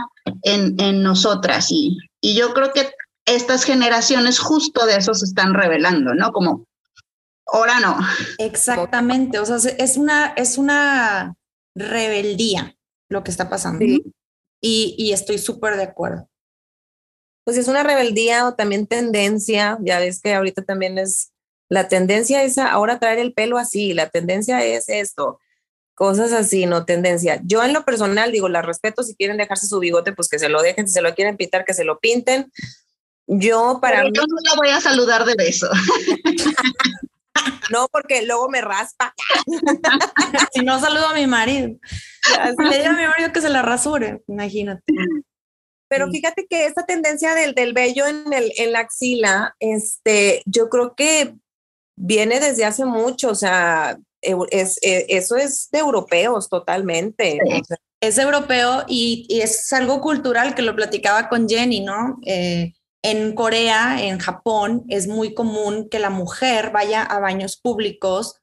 en, 0.43 0.79
en 0.79 1.03
nosotras 1.03 1.67
y, 1.71 1.97
y 2.21 2.35
yo 2.35 2.53
creo 2.53 2.71
que 2.71 2.89
estas 3.25 3.65
generaciones 3.65 4.39
justo 4.39 4.85
de 4.85 4.95
eso 4.95 5.13
se 5.13 5.25
están 5.25 5.53
revelando, 5.53 6.13
¿no? 6.13 6.31
Como, 6.31 6.65
ahora 7.45 7.79
no. 7.79 7.97
Exactamente, 8.37 9.39
o 9.39 9.45
sea, 9.45 9.57
es 9.77 9.97
una, 9.97 10.27
es 10.37 10.57
una 10.57 11.35
rebeldía 11.75 12.75
lo 13.09 13.23
que 13.23 13.31
está 13.31 13.49
pasando. 13.49 13.85
Sí. 13.85 14.01
Y, 14.61 14.95
y 14.97 15.13
estoy 15.13 15.37
súper 15.37 15.75
de 15.75 15.83
acuerdo. 15.83 16.29
Pues 17.43 17.57
es 17.57 17.67
una 17.67 17.83
rebeldía 17.83 18.47
o 18.47 18.55
también 18.55 18.87
tendencia, 18.87 19.77
ya 19.81 19.99
ves 19.99 20.21
que 20.21 20.33
ahorita 20.33 20.63
también 20.63 20.97
es, 20.97 21.31
la 21.69 21.87
tendencia 21.87 22.43
es 22.43 22.57
ahora 22.57 22.99
traer 22.99 23.19
el 23.19 23.33
pelo 23.33 23.57
así, 23.57 23.93
la 23.93 24.09
tendencia 24.09 24.63
es 24.65 24.89
esto, 24.89 25.39
cosas 25.95 26.33
así, 26.33 26.65
no 26.65 26.85
tendencia. 26.85 27.39
Yo 27.45 27.63
en 27.63 27.73
lo 27.73 27.85
personal 27.85 28.31
digo, 28.31 28.49
la 28.49 28.61
respeto, 28.61 29.03
si 29.03 29.15
quieren 29.15 29.37
dejarse 29.37 29.67
su 29.67 29.79
bigote, 29.79 30.11
pues 30.11 30.27
que 30.27 30.39
se 30.39 30.49
lo 30.49 30.61
dejen, 30.61 30.87
si 30.87 30.93
se 30.95 31.01
lo 31.01 31.15
quieren 31.15 31.37
pintar, 31.37 31.63
que 31.63 31.73
se 31.73 31.85
lo 31.85 31.99
pinten. 31.99 32.51
Yo 33.27 33.79
para 33.81 33.97
Pero 33.97 34.09
mí... 34.09 34.13
Yo 34.15 34.23
no 34.27 34.37
la 34.43 34.55
voy 34.55 34.69
a 34.69 34.81
saludar 34.81 35.25
de 35.25 35.35
beso. 35.35 35.69
No, 37.69 37.87
porque 37.91 38.25
luego 38.25 38.49
me 38.49 38.61
raspa. 38.61 39.13
si 40.53 40.63
no 40.63 40.79
saludo 40.79 41.07
a 41.07 41.13
mi 41.13 41.27
marido. 41.27 41.75
Le 42.57 42.77
digo 42.77 42.89
a 42.89 42.93
mi 42.93 43.07
marido 43.07 43.31
que 43.33 43.41
se 43.41 43.49
la 43.49 43.61
rasure, 43.61 44.21
imagínate. 44.27 44.83
Pero 45.89 46.09
fíjate 46.11 46.47
que 46.49 46.65
esta 46.65 46.85
tendencia 46.85 47.33
del, 47.33 47.55
del 47.55 47.73
vello 47.73 48.05
en, 48.07 48.33
el, 48.33 48.51
en 48.57 48.73
la 48.73 48.79
axila, 48.79 49.55
este, 49.59 50.43
yo 50.45 50.69
creo 50.69 50.95
que 50.95 51.35
viene 51.95 52.39
desde 52.39 52.65
hace 52.65 52.85
mucho, 52.85 53.29
o 53.29 53.35
sea, 53.35 53.97
es, 54.21 54.35
es 54.51 54.79
eso 54.81 55.37
es 55.37 55.69
de 55.71 55.79
europeos 55.79 56.49
totalmente. 56.49 57.39
Sí. 57.43 57.61
O 57.61 57.63
sea, 57.63 57.77
es 58.01 58.17
europeo 58.17 58.83
y, 58.87 59.25
y, 59.29 59.41
es 59.41 59.71
algo 59.73 60.01
cultural 60.01 60.53
que 60.53 60.61
lo 60.61 60.75
platicaba 60.75 61.29
con 61.29 61.47
Jenny, 61.49 61.79
¿no? 61.79 62.19
Eh, 62.25 62.73
en 63.03 63.33
Corea, 63.33 64.03
en 64.03 64.19
Japón, 64.19 64.83
es 64.89 65.07
muy 65.07 65.33
común 65.33 65.87
que 65.89 65.99
la 65.99 66.09
mujer 66.09 66.71
vaya 66.71 67.03
a 67.03 67.19
baños 67.19 67.57
públicos. 67.57 68.41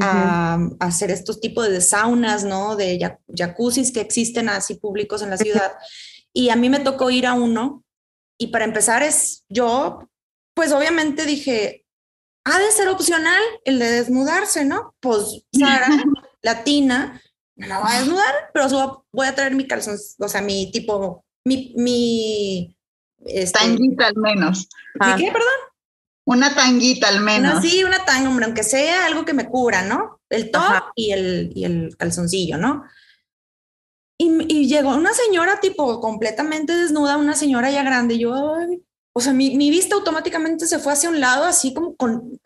A, 0.00 0.54
a, 0.54 0.86
hacer 0.86 1.10
estos 1.10 1.40
tipos 1.40 1.68
de 1.68 1.80
saunas, 1.80 2.44
¿no? 2.44 2.76
De 2.76 2.98
jacuzzis 3.36 3.92
que 3.92 4.00
existen 4.00 4.48
así 4.48 4.74
públicos 4.74 5.22
en 5.22 5.30
la 5.30 5.36
ciudad. 5.36 5.72
Y 6.32 6.50
a 6.50 6.56
mí 6.56 6.68
me 6.68 6.80
tocó 6.80 7.10
ir 7.10 7.26
a 7.26 7.34
uno. 7.34 7.84
Y 8.38 8.48
para 8.48 8.64
empezar 8.64 9.02
es, 9.02 9.44
yo, 9.48 10.08
pues 10.54 10.72
obviamente 10.72 11.24
dije, 11.24 11.84
ha 12.44 12.58
de 12.58 12.70
ser 12.72 12.88
opcional 12.88 13.42
el 13.64 13.78
de 13.78 13.90
desnudarse, 13.90 14.64
¿no? 14.64 14.94
Pues 15.00 15.44
Sara, 15.52 15.88
latina, 16.42 17.20
me 17.56 17.68
la 17.68 17.80
voy 17.80 17.92
a 17.92 17.98
desnudar, 18.00 18.50
pero 18.52 19.06
voy 19.12 19.26
a 19.26 19.34
traer 19.34 19.54
mi 19.54 19.66
calzón, 19.66 19.96
o 20.18 20.28
sea, 20.28 20.42
mi 20.42 20.70
tipo, 20.70 21.24
mi, 21.44 21.72
mi 21.76 22.76
este, 23.24 23.58
tanguita 23.58 24.08
al 24.08 24.16
menos. 24.16 24.68
¿Y 24.94 25.16
qué, 25.16 25.32
perdón? 25.32 25.63
Una 26.26 26.54
tanguita 26.54 27.08
al 27.08 27.20
menos. 27.20 27.52
Una, 27.52 27.62
sí, 27.62 27.84
una 27.84 28.04
tanga, 28.04 28.28
hombre, 28.30 28.46
aunque 28.46 28.62
sea 28.62 29.06
algo 29.06 29.24
que 29.24 29.34
me 29.34 29.48
cubra, 29.48 29.82
¿no? 29.82 30.20
El 30.30 30.50
top 30.50 30.84
y 30.94 31.10
el, 31.12 31.52
y 31.54 31.64
el 31.64 31.96
calzoncillo, 31.98 32.56
¿no? 32.56 32.84
Y, 34.18 34.30
y 34.48 34.68
llegó 34.68 34.94
una 34.94 35.12
señora 35.12 35.60
tipo 35.60 36.00
completamente 36.00 36.74
desnuda, 36.74 37.16
una 37.16 37.34
señora 37.34 37.70
ya 37.70 37.82
grande. 37.82 38.14
y 38.14 38.20
Yo, 38.20 38.34
ay, 38.54 38.82
o 39.14 39.20
sea, 39.20 39.32
mi, 39.32 39.56
mi 39.56 39.70
vista 39.70 39.96
automáticamente 39.96 40.66
se 40.66 40.78
fue 40.78 40.92
hacia 40.92 41.10
un 41.10 41.20
lado, 41.20 41.44
así 41.44 41.74
como 41.74 41.96
con 41.96 42.40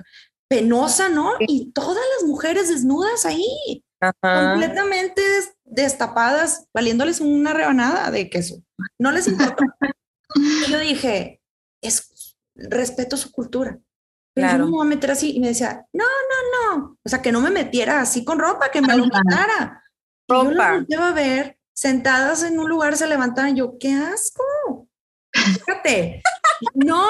penosa, 0.48 1.08
¿no? 1.08 1.32
Y 1.40 1.70
todas 1.72 2.04
las 2.18 2.28
mujeres 2.28 2.68
desnudas 2.68 3.26
ahí, 3.26 3.84
Ajá. 4.00 4.52
completamente 4.52 5.20
des- 5.22 5.52
destapadas, 5.64 6.66
valiéndoles 6.74 7.20
una 7.20 7.52
rebanada 7.52 8.10
de 8.10 8.30
queso. 8.30 8.62
No 8.98 9.12
les 9.12 9.28
importa. 9.28 9.64
y 10.34 10.70
yo 10.70 10.78
dije, 10.78 11.40
es 11.82 12.07
respeto 12.58 13.16
su 13.16 13.32
cultura. 13.32 13.78
Pero 14.34 14.52
yo 14.52 14.58
no 14.58 14.64
me 14.66 14.70
voy 14.72 14.86
a 14.86 14.90
meter 14.90 15.10
así. 15.10 15.32
Y 15.36 15.40
me 15.40 15.48
decía, 15.48 15.84
no, 15.92 16.04
no, 16.04 16.76
no. 16.76 16.98
O 17.04 17.08
sea, 17.08 17.20
que 17.22 17.32
no 17.32 17.40
me 17.40 17.50
metiera 17.50 18.00
así 18.00 18.24
con 18.24 18.38
ropa, 18.38 18.70
que 18.70 18.80
me 18.80 18.96
lo. 18.96 19.04
Y 19.04 19.10
yo 19.10 20.50
las 20.52 20.72
volteaba 20.76 21.08
a 21.08 21.12
ver, 21.14 21.58
sentadas 21.72 22.42
en 22.42 22.58
un 22.60 22.68
lugar, 22.68 22.96
se 22.96 23.06
levantaban. 23.08 23.56
Yo, 23.56 23.78
qué 23.78 23.92
asco. 23.94 24.44
Fíjate. 25.32 26.22
No, 26.74 27.08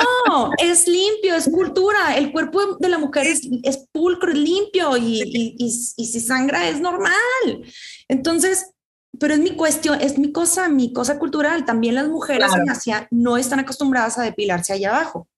es 0.58 0.86
limpio, 0.86 1.34
es 1.34 1.48
cultura. 1.50 2.16
El 2.16 2.32
cuerpo 2.32 2.76
de 2.76 2.88
la 2.88 2.98
mujer 2.98 3.26
es, 3.26 3.42
es 3.62 3.86
pulcro, 3.92 4.30
es 4.30 4.38
limpio 4.38 4.96
y, 4.96 5.22
y, 5.22 5.56
y, 5.58 5.66
y 5.96 6.06
si 6.06 6.20
sangra 6.20 6.68
es 6.68 6.80
normal. 6.80 7.12
Entonces, 8.08 8.72
pero 9.18 9.34
es 9.34 9.40
mi 9.40 9.56
cuestión, 9.56 10.00
es 10.00 10.18
mi 10.18 10.32
cosa, 10.32 10.68
mi 10.68 10.92
cosa 10.92 11.18
cultural. 11.18 11.64
También 11.64 11.94
las 11.94 12.08
mujeres 12.08 12.48
Claro. 12.48 12.62
en 12.62 12.70
Asia 12.70 13.08
no 13.10 13.36
están 13.38 13.60
acostumbradas 13.60 14.18
a 14.18 14.22
depilarse 14.22 14.74
allá 14.74 14.90
abajo, 14.96 15.28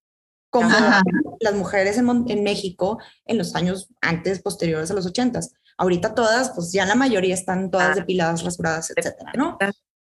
como 0.50 0.68
Ajá. 0.68 1.02
las 1.40 1.54
mujeres 1.54 1.96
en, 1.96 2.08
en 2.28 2.42
México 2.42 2.98
en 3.24 3.38
los 3.38 3.54
años 3.54 3.88
antes, 4.00 4.42
posteriores 4.42 4.90
a 4.90 4.94
los 4.94 5.06
ochentas. 5.06 5.52
Ahorita 5.78 6.14
todas, 6.14 6.50
pues 6.50 6.72
ya 6.72 6.84
la 6.86 6.94
mayoría 6.96 7.34
están 7.34 7.70
todas 7.70 7.90
Ah. 7.92 7.94
depiladas, 8.00 8.42
rasuradas, 8.44 8.92
etcétera, 8.94 9.32
¿no? 9.36 9.56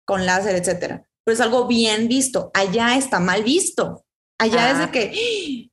Con 0.05 0.27
láser, 0.27 0.57
etcétera. 0.57 1.07
Pero 1.25 1.35
es 1.35 1.41
algo 1.41 1.67
bien 1.69 2.09
visto. 2.09 2.51
Allá 2.55 2.97
está 2.97 3.21
mal 3.21 3.43
visto. 3.45 4.05
Allá 4.39 4.71
es 4.73 4.77
Ah. 4.79 4.87
de 4.87 4.91
que 4.91 5.13
"¡Ah! 5.15 5.71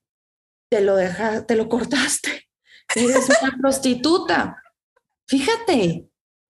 te 0.70 0.82
lo 0.82 0.96
dejas, 0.96 1.48
te 1.48 1.56
lo 1.56 1.68
cortaste. 1.68 2.48
Eres 2.96 3.28
una 3.42 3.58
prostituta. 3.62 4.62
Fíjate. 5.28 6.08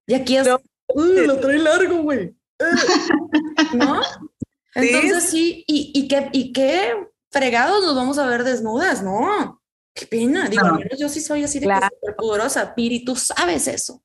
Y 0.07 0.13
aquí 0.13 0.35
es, 0.37 0.45
No. 0.47 0.59
"Uy, 0.93 1.25
lo 1.25 1.39
trae 1.39 1.57
largo, 1.57 2.01
güey. 2.03 2.35
Eh". 2.59 2.65
¿No? 3.73 4.01
Sí. 4.03 4.89
Entonces 4.89 5.23
sí, 5.29 5.63
y, 5.67 5.91
y 5.95 6.07
qué, 6.07 6.29
y 6.31 6.53
qué 6.53 6.93
fregados 7.31 7.83
nos 7.83 7.95
vamos 7.95 8.17
a 8.17 8.25
ver 8.27 8.43
desnudas, 8.43 9.01
¿no? 9.03 9.61
Qué 9.93 10.05
pena. 10.07 10.47
Digo, 10.49 10.63
No. 10.67 10.73
al 10.75 10.79
menos 10.79 10.99
yo 10.99 11.09
sí 11.09 11.19
soy 11.21 11.43
así 11.43 11.59
de 11.59 11.65
Claro. 11.67 11.89
pudorosa. 12.17 12.73
Piri, 12.75 13.03
tú 13.05 13.15
sabes 13.15 13.67
eso. 13.67 14.01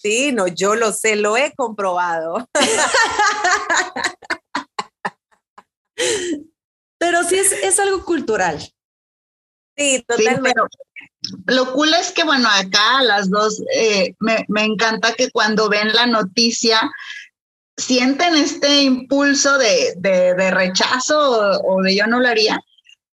Sí, 0.00 0.32
no, 0.32 0.46
yo 0.46 0.74
lo 0.74 0.92
sé, 0.92 1.16
lo 1.16 1.36
he 1.36 1.52
comprobado. 1.54 2.48
Pero 6.98 7.22
sí 7.24 7.36
es, 7.36 7.52
es 7.52 7.78
algo 7.80 8.04
cultural. 8.04 8.60
Sí, 8.60 8.70
Sí, 9.76 10.02
totalmente. 10.06 10.52
pero 10.54 10.68
lo 11.46 11.72
cool 11.72 11.92
es 11.94 12.12
que, 12.12 12.22
bueno, 12.24 12.48
acá 12.48 13.02
las 13.02 13.28
dos, 13.28 13.60
eh, 13.74 14.14
me, 14.20 14.44
me 14.48 14.64
encanta 14.64 15.14
que 15.14 15.30
cuando 15.30 15.68
ven 15.68 15.92
la 15.92 16.06
noticia 16.06 16.80
sienten 17.76 18.34
este 18.36 18.82
impulso 18.82 19.58
de, 19.58 19.94
de, 19.96 20.34
de 20.34 20.50
rechazo 20.50 21.18
o, 21.18 21.74
o 21.76 21.82
de 21.82 21.96
yo 21.96 22.06
no 22.06 22.20
lo 22.20 22.28
haría, 22.28 22.60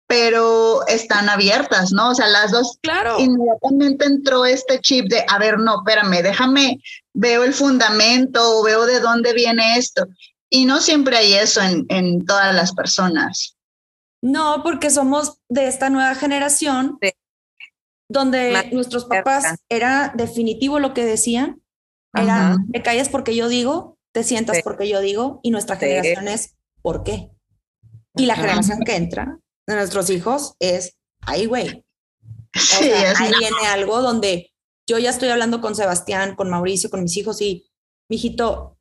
pero 0.07 0.87
están 0.87 1.29
abiertas, 1.29 1.93
¿no? 1.93 2.11
O 2.11 2.15
sea, 2.15 2.29
las 2.29 2.53
dos 2.53 2.79
Claro. 2.83 3.19
inmediatamente 3.19 4.05
entró 4.07 4.45
este 4.47 4.81
chip 4.81 5.09
de, 5.09 5.25
a 5.29 5.39
ver, 5.39 5.59
no, 5.59 5.79
espérame, 5.79 6.23
déjame, 6.23 6.81
veo 7.13 7.45
el 7.45 7.53
fundamento, 7.53 8.63
veo 8.63 8.87
de 8.87 9.01
dónde 9.01 9.33
viene 9.33 9.77
esto. 9.77 10.07
Y 10.49 10.65
no 10.65 10.81
siempre 10.81 11.17
hay 11.17 11.35
eso 11.35 11.61
en, 11.61 11.85
en 11.89 12.25
todas 12.25 12.55
las 12.55 12.73
personas. 12.73 13.57
No, 14.23 14.63
porque 14.63 14.91
somos 14.91 15.39
de 15.49 15.67
esta 15.67 15.91
nueva 15.91 16.15
generación 16.15 16.99
Sí. 17.03 17.11
donde 18.09 18.53
Más 18.53 18.73
nuestros 18.73 19.05
papás 19.07 19.43
cerca. 19.43 19.63
era 19.69 20.13
definitivo 20.15 20.79
lo 20.79 20.95
que 20.95 21.05
decían, 21.05 21.61
era 22.17 22.53
Ajá. 22.53 22.57
te 22.73 22.83
callas 22.83 23.09
porque 23.09 23.35
yo 23.35 23.49
digo, 23.49 23.96
te 24.17 24.25
sientas 24.25 24.57
Sí. 24.57 24.63
porque 24.65 24.89
yo 24.89 25.01
digo, 25.01 25.41
y 25.43 25.51
nuestra 25.51 25.77
Sí. 25.79 25.85
generación 25.85 26.27
es 26.29 26.57
¿por 26.81 27.03
qué? 27.05 27.31
Y 28.17 28.25
la 28.25 28.35
generación 28.35 28.81
que 28.81 28.97
entra 28.97 29.39
de 29.67 29.75
nuestros 29.75 30.09
hijos 30.09 30.55
es, 30.59 30.97
ay, 31.21 31.45
güey, 31.45 31.85
Sí, 32.55 32.91
ahí 32.91 33.31
viene 33.39 33.67
algo 33.69 34.01
donde 34.01 34.55
yo 34.89 34.97
ya 34.99 35.11
estoy 35.11 35.29
hablando 35.29 35.61
con 35.61 35.75
Sebastián, 35.75 36.35
con 36.35 36.49
Mauricio, 36.49 36.89
con 36.89 37.03
mis 37.03 37.15
hijos 37.19 37.43
y, 37.43 37.69
mijito, 38.09 38.79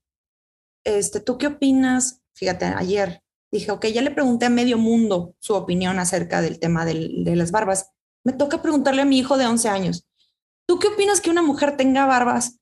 este, 0.86 1.20
¿tú 1.20 1.38
qué 1.38 1.48
opinas? 1.48 2.22
Fíjate, 2.34 2.64
ayer 2.64 3.22
dije, 3.52 3.72
ok, 3.72 3.88
ya 3.88 4.02
le 4.02 4.12
pregunté 4.12 4.46
a 4.46 4.50
medio 4.50 4.78
mundo 4.78 5.36
su 5.40 5.54
opinión 5.54 6.00
acerca 6.00 6.40
del 6.42 6.60
tema 6.62 6.86
del- 6.86 7.26
de 7.26 7.36
las 7.36 7.52
barbas. 7.52 7.92
Me 8.24 8.32
toca 8.32 8.62
preguntarle 8.62 9.02
a 9.02 9.06
mi 9.06 9.18
hijo 9.20 9.38
de 9.38 9.48
11 9.48 9.68
años, 9.68 10.08
¿tú 10.66 10.80
qué 10.80 10.88
opinas 10.88 11.20
que 11.20 11.30
una 11.30 11.42
mujer 11.42 11.76
tenga 11.76 12.06
barbas 12.06 12.60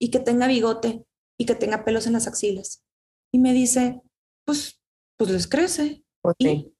y 0.00 0.12
que 0.12 0.20
tenga 0.20 0.46
bigote 0.46 1.04
y 1.42 1.46
que 1.46 1.56
tenga 1.56 1.84
pelos 1.84 2.06
en 2.06 2.12
las 2.12 2.28
axilas? 2.28 2.84
Y 3.32 3.38
me 3.38 3.52
dice, 3.52 4.00
pues, 4.46 4.80
pues 5.18 5.30
les 5.30 5.48
crece 5.48 6.04
Pues 6.22 6.36
y 6.38 6.72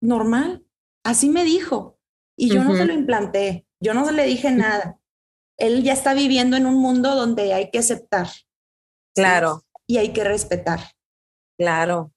normal. 0.00 0.64
Así 1.04 1.28
me 1.28 1.44
dijo. 1.44 1.98
Y 2.36 2.50
yo 2.50 2.62
no 2.62 2.76
se 2.76 2.84
lo 2.84 2.92
implanté, 2.92 3.66
yo 3.82 3.94
no 3.94 4.08
le 4.12 4.24
dije 4.24 4.52
nada. 4.52 5.00
Él 5.56 5.82
ya 5.82 5.92
está 5.92 6.14
viviendo 6.14 6.56
en 6.56 6.66
un 6.66 6.76
mundo 6.76 7.16
donde 7.16 7.52
hay 7.52 7.72
que 7.72 7.80
aceptar 7.80 8.28
¿sí? 8.28 8.44
Claro, 9.16 9.64
y 9.88 9.96
hay 9.98 10.12
que 10.12 10.22
respetar. 10.22 10.80
claro. 11.58 12.12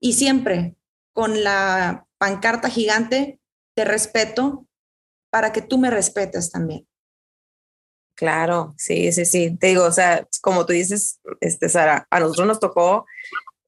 Y 0.00 0.12
siempre 0.12 0.76
con 1.12 1.42
la 1.42 2.06
pancarta 2.18 2.68
gigante, 2.68 3.40
te 3.74 3.84
respeto 3.84 4.68
para 5.32 5.52
que 5.52 5.62
tú 5.62 5.78
me 5.78 5.90
respetes 5.90 6.52
también. 6.52 6.86
Claro, 8.14 8.74
sí, 8.78 9.12
sí, 9.12 9.24
sí. 9.24 9.56
Te 9.56 9.68
digo, 9.68 9.84
o 9.84 9.92
sea, 9.92 10.26
como 10.40 10.64
tú 10.66 10.72
dices, 10.72 11.20
este, 11.40 11.68
Sara, 11.68 12.06
a 12.10 12.20
nosotros 12.20 12.46
nos 12.46 12.60
tocó 12.60 13.06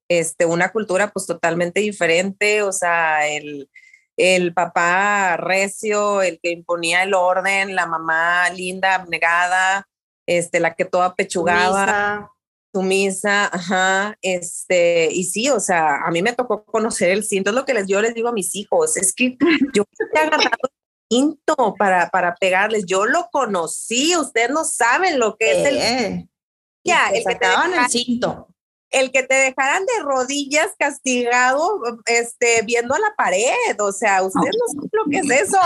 este, 0.09 0.47
una 0.47 0.71
cultura 0.71 1.11
pues 1.11 1.27
totalmente 1.27 1.81
diferente, 1.81 2.63
o 2.63 2.73
sea, 2.73 3.27
el, 3.29 3.69
el 4.17 4.55
papá 4.55 5.37
recio, 5.37 6.23
el 6.23 6.39
que 6.41 6.51
imponía 6.51 7.03
el 7.03 7.15
orden, 7.15 7.75
la 7.75 7.87
mamá 7.87 8.49
linda, 8.51 8.95
abnegada, 8.95 9.89
este, 10.27 10.61
la 10.61 10.75
que 10.75 10.85
toda 10.85 11.15
pechugaba, 11.15 12.31
Sumisa. 12.73 13.47
ajá, 13.53 14.17
este, 14.23 15.09
y 15.11 15.25
sí, 15.25 15.49
o 15.51 15.59
sea, 15.59 16.05
a 16.05 16.11
mí 16.11 16.23
me 16.23 16.35
tocó 16.35 16.65
conocer 16.65 17.11
el 17.11 17.25
cinto, 17.25 17.51
es 17.51 17.57
lo 17.57 17.65
que 17.65 17.75
les, 17.75 17.87
yo 17.87 18.01
les 18.01 18.15
digo 18.15 18.29
a 18.29 18.33
mis 18.33 18.55
hijos, 18.55 18.97
es 18.97 19.13
que 19.13 19.37
yo 19.75 19.85
he 20.15 20.19
agarrado 20.19 20.71
el 21.11 21.17
cinto 21.19 21.75
para, 21.79 22.09
para 22.11 22.35
pegarles, 22.35 22.85
yo 22.87 23.05
lo 23.07 23.29
conocí, 23.31 24.17
ustedes 24.17 24.51
no 24.51 24.65
saben 24.65 25.19
lo 25.19 25.37
que 25.37 25.51
es 25.63 25.67
el, 25.69 25.77
Eh, 25.79 26.29
Ya, 26.85 27.09
el 27.09 27.15
que 27.15 27.25
te 27.25 27.33
sacaban 27.33 27.71
deja- 27.71 27.85
el 27.85 27.91
cinto. 27.91 28.49
el 28.91 29.11
que 29.13 29.23
te 29.25 29.35
dejaran 29.35 29.85
de 29.87 30.03
rodillas 30.03 30.71
castigado, 30.79 31.81
este, 32.07 32.63
viendo 32.63 32.95
a 32.95 32.99
la 32.99 33.15
pared, 33.17 33.81
o 33.81 33.93
sea, 33.93 34.23
ustedes 34.23 34.55
no 34.59 34.67
saben 34.75 34.91
lo 34.93 35.05
que 35.11 35.19
es 35.19 35.31
eso. 35.49 35.59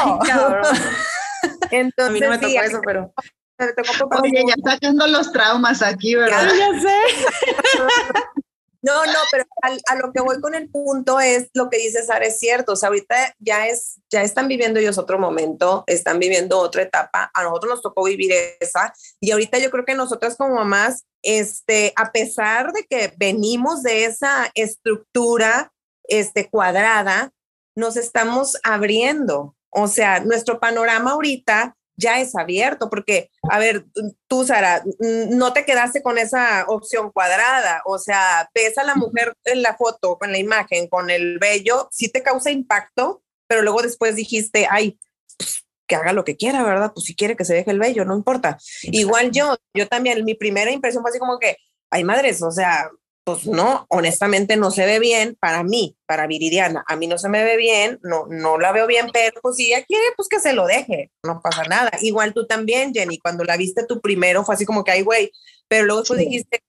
Entonces, 1.70 1.98
A 2.08 2.10
mí 2.10 2.20
no 2.20 2.30
me 2.30 2.38
tocó 2.38 2.62
eso, 2.62 2.80
pero. 2.84 3.12
me 3.58 3.72
tocó 3.72 4.20
Oye, 4.22 4.42
ya 4.46 4.70
sacando 4.72 5.06
los 5.06 5.30
traumas 5.32 5.82
aquí, 5.82 6.14
¿verdad? 6.14 6.48
ya 6.58 6.80
sé. 6.80 6.96
No, 8.82 9.04
no, 9.04 9.18
pero 9.30 9.44
al- 9.62 9.80
a, 9.88 9.94
lo 9.96 10.12
que 10.12 10.20
voy 10.22 10.40
con 10.40 10.54
el 10.54 10.70
punto 10.70 11.20
es 11.20 11.50
lo 11.54 11.68
que 11.68 11.78
dice 11.78 12.02
Sara, 12.02 12.24
es 12.26 12.38
cierto. 12.38 12.72
O 12.72 12.76
sea, 12.76 12.88
ahorita 12.88 13.34
ya 13.38 13.66
es, 13.66 14.00
ya 14.10 14.22
están 14.22 14.48
viviendo 14.48 14.80
ellos 14.80 14.96
otro 14.96 15.18
momento, 15.18 15.84
están 15.86 16.18
viviendo 16.18 16.58
otra 16.58 16.82
etapa. 16.82 17.30
A 17.34 17.42
nosotros 17.42 17.70
nos 17.70 17.82
tocó 17.82 18.04
vivir 18.04 18.32
esa. 18.60 18.92
Y 19.20 19.32
ahorita 19.32 19.58
yo 19.58 19.70
creo 19.70 19.84
que 19.84 19.94
nosotras 19.94 20.36
como 20.36 20.54
mamás, 20.54 21.04
este, 21.22 21.92
a 21.96 22.10
pesar 22.10 22.72
de 22.72 22.84
que 22.88 23.12
venimos 23.18 23.82
de 23.82 24.06
esa 24.06 24.50
estructura, 24.54 25.72
este, 26.04 26.48
cuadrada, 26.48 27.32
nos 27.76 27.96
estamos 27.96 28.56
abriendo. 28.62 29.54
O 29.70 29.88
sea, 29.88 30.20
nuestro 30.20 30.58
panorama 30.58 31.12
ahorita 31.12 31.76
ya 32.00 32.20
es 32.20 32.34
abierto, 32.34 32.88
porque, 32.88 33.30
a 33.48 33.58
ver, 33.58 33.84
tú, 34.26 34.44
Sara, 34.46 34.82
no 35.30 35.52
te 35.52 35.64
quedaste 35.64 36.02
con 36.02 36.18
esa 36.18 36.64
opción 36.66 37.12
cuadrada, 37.12 37.82
o 37.84 37.98
sea, 37.98 38.48
ves 38.54 38.78
a 38.78 38.84
la 38.84 38.94
mujer 38.94 39.34
en 39.44 39.62
la 39.62 39.76
foto, 39.76 40.18
con 40.18 40.32
la 40.32 40.38
imagen, 40.38 40.88
con 40.88 41.10
el 41.10 41.38
vello, 41.38 41.88
sí 41.92 42.08
te 42.08 42.22
causa 42.22 42.50
impacto, 42.50 43.22
pero 43.46 43.62
luego 43.62 43.82
después 43.82 44.16
dijiste, 44.16 44.66
ay, 44.70 44.98
pues, 45.36 45.64
que 45.86 45.96
haga 45.96 46.12
lo 46.12 46.24
que 46.24 46.36
quiera, 46.36 46.62
¿verdad? 46.62 46.92
Pues 46.94 47.06
si 47.06 47.14
quiere 47.14 47.36
que 47.36 47.44
se 47.44 47.54
deje 47.54 47.70
el 47.70 47.78
vello, 47.78 48.04
no 48.04 48.16
importa. 48.16 48.58
Igual 48.82 49.32
yo, 49.32 49.56
yo 49.74 49.88
también, 49.88 50.24
mi 50.24 50.34
primera 50.34 50.70
impresión 50.70 51.02
fue 51.02 51.10
así 51.10 51.18
como 51.18 51.38
que, 51.38 51.56
ay, 51.90 52.04
madres, 52.04 52.42
o 52.42 52.50
sea, 52.50 52.90
pues 53.24 53.46
no, 53.46 53.86
honestamente 53.90 54.56
no 54.56 54.70
se 54.70 54.86
ve 54.86 54.98
bien 54.98 55.36
para 55.38 55.62
mí, 55.62 55.96
para 56.06 56.26
Viridiana. 56.26 56.84
A 56.86 56.96
mí 56.96 57.06
no 57.06 57.18
se 57.18 57.28
me 57.28 57.44
ve 57.44 57.56
bien, 57.56 57.98
no, 58.02 58.26
no 58.28 58.58
la 58.58 58.72
veo 58.72 58.86
bien, 58.86 59.08
pero 59.12 59.40
pues 59.42 59.56
si 59.56 59.72
ella 59.72 59.84
quiere, 59.84 60.04
pues 60.16 60.28
que 60.28 60.40
se 60.40 60.52
lo 60.52 60.66
deje, 60.66 61.10
no 61.22 61.40
pasa 61.42 61.64
nada. 61.64 61.90
Igual 62.00 62.32
tú 62.34 62.46
también, 62.46 62.92
Jenny, 62.92 63.18
cuando 63.18 63.44
la 63.44 63.56
viste 63.56 63.84
tú 63.86 64.00
primero 64.00 64.44
fue 64.44 64.54
así 64.54 64.64
como 64.64 64.84
que, 64.84 64.92
ay, 64.92 65.02
güey, 65.02 65.30
pero 65.68 65.84
luego 65.84 66.04
Sí. 66.04 66.16
dijiste, 66.16 66.60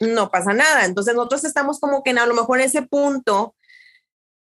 no 0.00 0.30
pasa 0.30 0.52
nada. 0.52 0.84
Entonces 0.84 1.14
nosotros 1.14 1.44
estamos 1.44 1.78
como 1.78 2.02
que 2.02 2.10
en 2.10 2.18
a 2.18 2.26
lo 2.26 2.34
mejor 2.34 2.58
en 2.60 2.66
ese 2.66 2.82
punto 2.82 3.54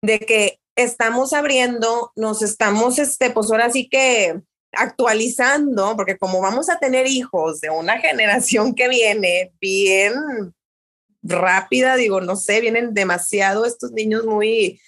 de 0.03 0.19
que 0.21 0.61
estamos 0.77 1.33
abriendo, 1.33 2.13
nos 2.15 2.43
estamos, 2.43 2.99
este, 2.99 3.31
pues 3.31 3.51
ahora 3.51 3.71
sí 3.71 3.89
que 3.89 4.41
actualizando, 4.73 5.97
porque 5.97 6.19
como 6.19 6.41
vamos 6.41 6.69
a 6.69 6.79
tener 6.79 7.07
hijos 7.07 7.61
de 7.61 7.71
una 7.71 7.99
generación 8.01 8.75
que 8.75 8.89
viene 8.89 9.53
bien 9.61 10.15
rápida, 11.25 11.97
digo, 11.97 12.21
no 12.21 12.37
sé, 12.37 12.61
vienen 12.61 12.95
demasiado 12.95 13.65
estos 13.65 13.91
niños 13.93 14.25
muy, 14.27 14.81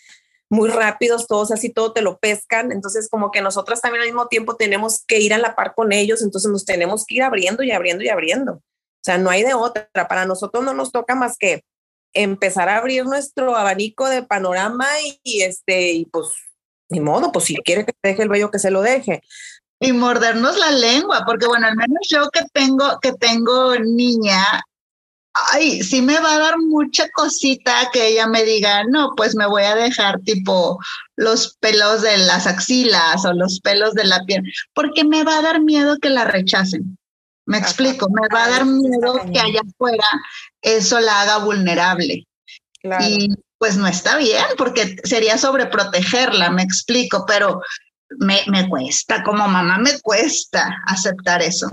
muy 0.48 0.68
rápidos, 0.68 1.26
todos 1.26 1.50
así, 1.50 1.70
todo 1.70 1.92
te 1.92 2.02
lo 2.02 2.18
pescan. 2.18 2.70
Entonces, 2.70 3.08
como 3.08 3.30
que 3.30 3.40
nosotras 3.40 3.80
también 3.80 4.02
al 4.02 4.08
mismo 4.08 4.28
tiempo 4.28 4.56
tenemos 4.56 5.04
que 5.06 5.18
ir 5.18 5.34
a 5.34 5.38
la 5.38 5.56
par 5.56 5.74
con 5.74 5.92
ellos, 5.92 6.22
entonces 6.22 6.50
nos 6.50 6.64
tenemos 6.64 7.04
que 7.06 7.16
ir 7.16 7.22
abriendo 7.22 7.62
y 7.62 7.72
abriendo 7.72 8.04
y 8.04 8.08
abriendo. 8.08 8.52
O 8.52 8.62
sea, 9.02 9.18
no 9.18 9.30
hay 9.30 9.42
de 9.42 9.54
otra. 9.54 9.88
Para 10.08 10.26
nosotros 10.26 10.64
no 10.64 10.74
nos 10.74 10.92
toca 10.92 11.14
más 11.14 11.36
que 11.38 11.64
empezar 12.12 12.68
a 12.68 12.78
abrir 12.78 13.04
nuestro 13.04 13.56
abanico 13.56 14.08
de 14.08 14.22
panorama 14.22 14.86
y, 15.22 15.42
este, 15.42 15.92
y 15.92 16.06
pues, 16.06 16.28
ni 16.88 17.00
modo, 17.00 17.32
pues 17.32 17.46
si 17.46 17.56
quiere 17.56 17.84
que 17.84 17.92
te 17.92 18.08
deje 18.10 18.22
el 18.22 18.28
vello, 18.28 18.50
que 18.50 18.58
se 18.58 18.70
lo 18.70 18.82
deje. 18.82 19.22
Y 19.78 19.92
mordernos 19.92 20.56
la 20.56 20.70
lengua, 20.70 21.22
porque 21.26 21.46
bueno, 21.46 21.66
al 21.66 21.76
menos 21.76 22.06
yo 22.08 22.30
que 22.30 22.40
tengo, 22.52 22.98
que 23.00 23.12
tengo 23.12 23.76
niña, 23.78 24.62
ay, 25.52 25.82
sí 25.82 26.02
me 26.02 26.18
va 26.20 26.34
a 26.34 26.38
dar 26.38 26.58
mucha 26.58 27.08
cosita 27.10 27.90
que 27.92 28.08
ella 28.08 28.26
me 28.26 28.44
diga, 28.44 28.84
no, 28.84 29.12
pues 29.16 29.34
me 29.34 29.46
voy 29.46 29.62
a 29.62 29.74
dejar 29.74 30.20
tipo 30.20 30.78
los 31.16 31.56
pelos 31.60 32.02
de 32.02 32.18
las 32.18 32.46
axilas 32.46 33.24
o 33.24 33.32
los 33.32 33.60
pelos 33.60 33.94
de 33.94 34.04
la 34.04 34.24
piel, 34.24 34.42
porque 34.74 35.04
me 35.04 35.24
va 35.24 35.38
a 35.38 35.42
dar 35.42 35.60
miedo 35.60 35.98
que 35.98 36.10
la 36.10 36.24
rechacen. 36.24 36.98
Me 37.46 37.58
explico, 37.58 38.08
me 38.10 38.26
va 38.34 38.44
a 38.44 38.50
dar 38.50 38.64
miedo 38.64 39.20
que 39.32 39.38
allá 39.38 39.60
afuera 39.60 40.08
eso 40.62 40.98
la 41.00 41.20
haga 41.20 41.38
vulnerable. 41.38 42.26
Y 43.00 43.28
pues 43.58 43.76
no 43.76 43.86
está 43.86 44.16
bien, 44.16 44.44
porque 44.58 44.96
sería 45.04 45.38
sobreprotegerla, 45.38 46.50
me 46.50 46.62
explico, 46.62 47.24
pero 47.26 47.60
me, 48.18 48.42
me 48.48 48.68
cuesta, 48.68 49.22
como 49.22 49.46
mamá 49.48 49.78
me 49.78 49.98
cuesta 50.00 50.82
aceptar 50.86 51.40
eso. 51.42 51.68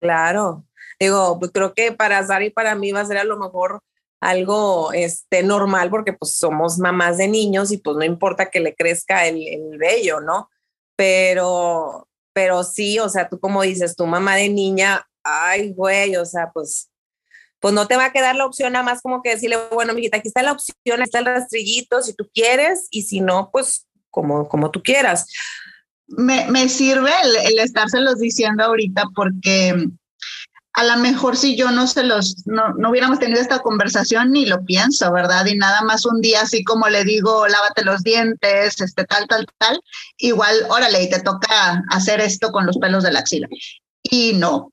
Claro, 0.00 0.64
digo, 0.98 1.38
pues 1.38 1.50
creo 1.52 1.74
que 1.74 1.92
para 1.92 2.26
Sara 2.26 2.44
y 2.44 2.50
para 2.50 2.74
mí 2.74 2.92
va 2.92 3.00
a 3.00 3.06
ser 3.06 3.18
a 3.18 3.24
lo 3.24 3.38
mejor 3.38 3.80
algo 4.20 4.92
este, 4.92 5.42
normal 5.42 5.90
porque 5.90 6.12
pues 6.12 6.34
somos 6.34 6.78
mamás 6.78 7.18
de 7.18 7.28
niños 7.28 7.70
y 7.70 7.78
pues 7.78 7.96
no 7.96 8.04
importa 8.04 8.50
que 8.50 8.60
le 8.60 8.74
crezca 8.74 9.26
el, 9.26 9.46
el 9.46 9.78
vello, 9.78 10.20
¿no? 10.20 10.50
Pero, 10.96 12.08
pero 12.32 12.64
sí, 12.64 12.98
o 12.98 13.08
sea, 13.08 13.28
tú 13.28 13.38
como 13.38 13.62
dices, 13.62 13.94
tu 13.94 14.06
mamá 14.06 14.36
de 14.36 14.48
niña, 14.48 15.06
ay, 15.22 15.72
güey, 15.72 16.16
o 16.16 16.24
sea, 16.24 16.50
pues, 16.52 16.90
pues 17.60 17.74
no 17.74 17.86
te 17.86 17.96
va 17.96 18.06
a 18.06 18.12
quedar 18.12 18.34
la 18.34 18.46
opción 18.46 18.72
nada 18.72 18.84
más 18.84 19.00
como 19.02 19.22
que 19.22 19.30
decirle, 19.30 19.56
bueno, 19.72 19.94
mijita, 19.94 20.16
aquí 20.16 20.28
está 20.28 20.42
la 20.42 20.52
opción, 20.52 20.74
aquí 20.86 21.02
está 21.02 21.20
el 21.20 21.26
rastrillito, 21.26 22.02
si 22.02 22.14
tú 22.14 22.28
quieres, 22.34 22.88
y 22.90 23.02
si 23.02 23.20
no, 23.20 23.50
pues 23.52 23.86
como, 24.10 24.48
como 24.48 24.70
tú 24.70 24.82
quieras. 24.82 25.26
Me, 26.08 26.50
me 26.50 26.68
sirve 26.68 27.10
el, 27.22 27.52
el 27.52 27.58
estárselos 27.60 28.18
diciendo 28.18 28.64
ahorita 28.64 29.04
porque 29.14 29.90
a 30.74 30.84
lo 30.84 30.96
mejor 30.98 31.36
si 31.36 31.56
yo 31.56 31.70
no 31.70 31.86
se 31.86 32.04
los, 32.04 32.46
no, 32.46 32.72
no, 32.74 32.90
hubiéramos 32.90 33.18
tenido 33.18 33.40
esta 33.40 33.60
conversación, 33.60 34.30
ni 34.30 34.46
lo 34.46 34.64
pienso, 34.64 35.10
¿verdad? 35.12 35.46
Y 35.46 35.56
nada 35.56 35.82
más 35.82 36.06
un 36.06 36.20
día 36.20 36.42
así 36.42 36.62
como 36.62 36.88
le 36.88 37.04
digo, 37.04 37.48
lávate 37.48 37.84
los 37.84 38.02
dientes, 38.02 38.80
este, 38.80 39.04
tal, 39.04 39.26
tal, 39.26 39.46
tal, 39.58 39.80
igual, 40.18 40.54
órale, 40.68 41.02
y 41.02 41.10
te 41.10 41.20
toca 41.20 41.82
hacer 41.90 42.20
esto 42.20 42.52
con 42.52 42.66
los 42.66 42.78
pelos 42.78 43.02
de 43.02 43.12
la 43.12 43.20
axila. 43.20 43.48
Y 44.02 44.34
no, 44.34 44.70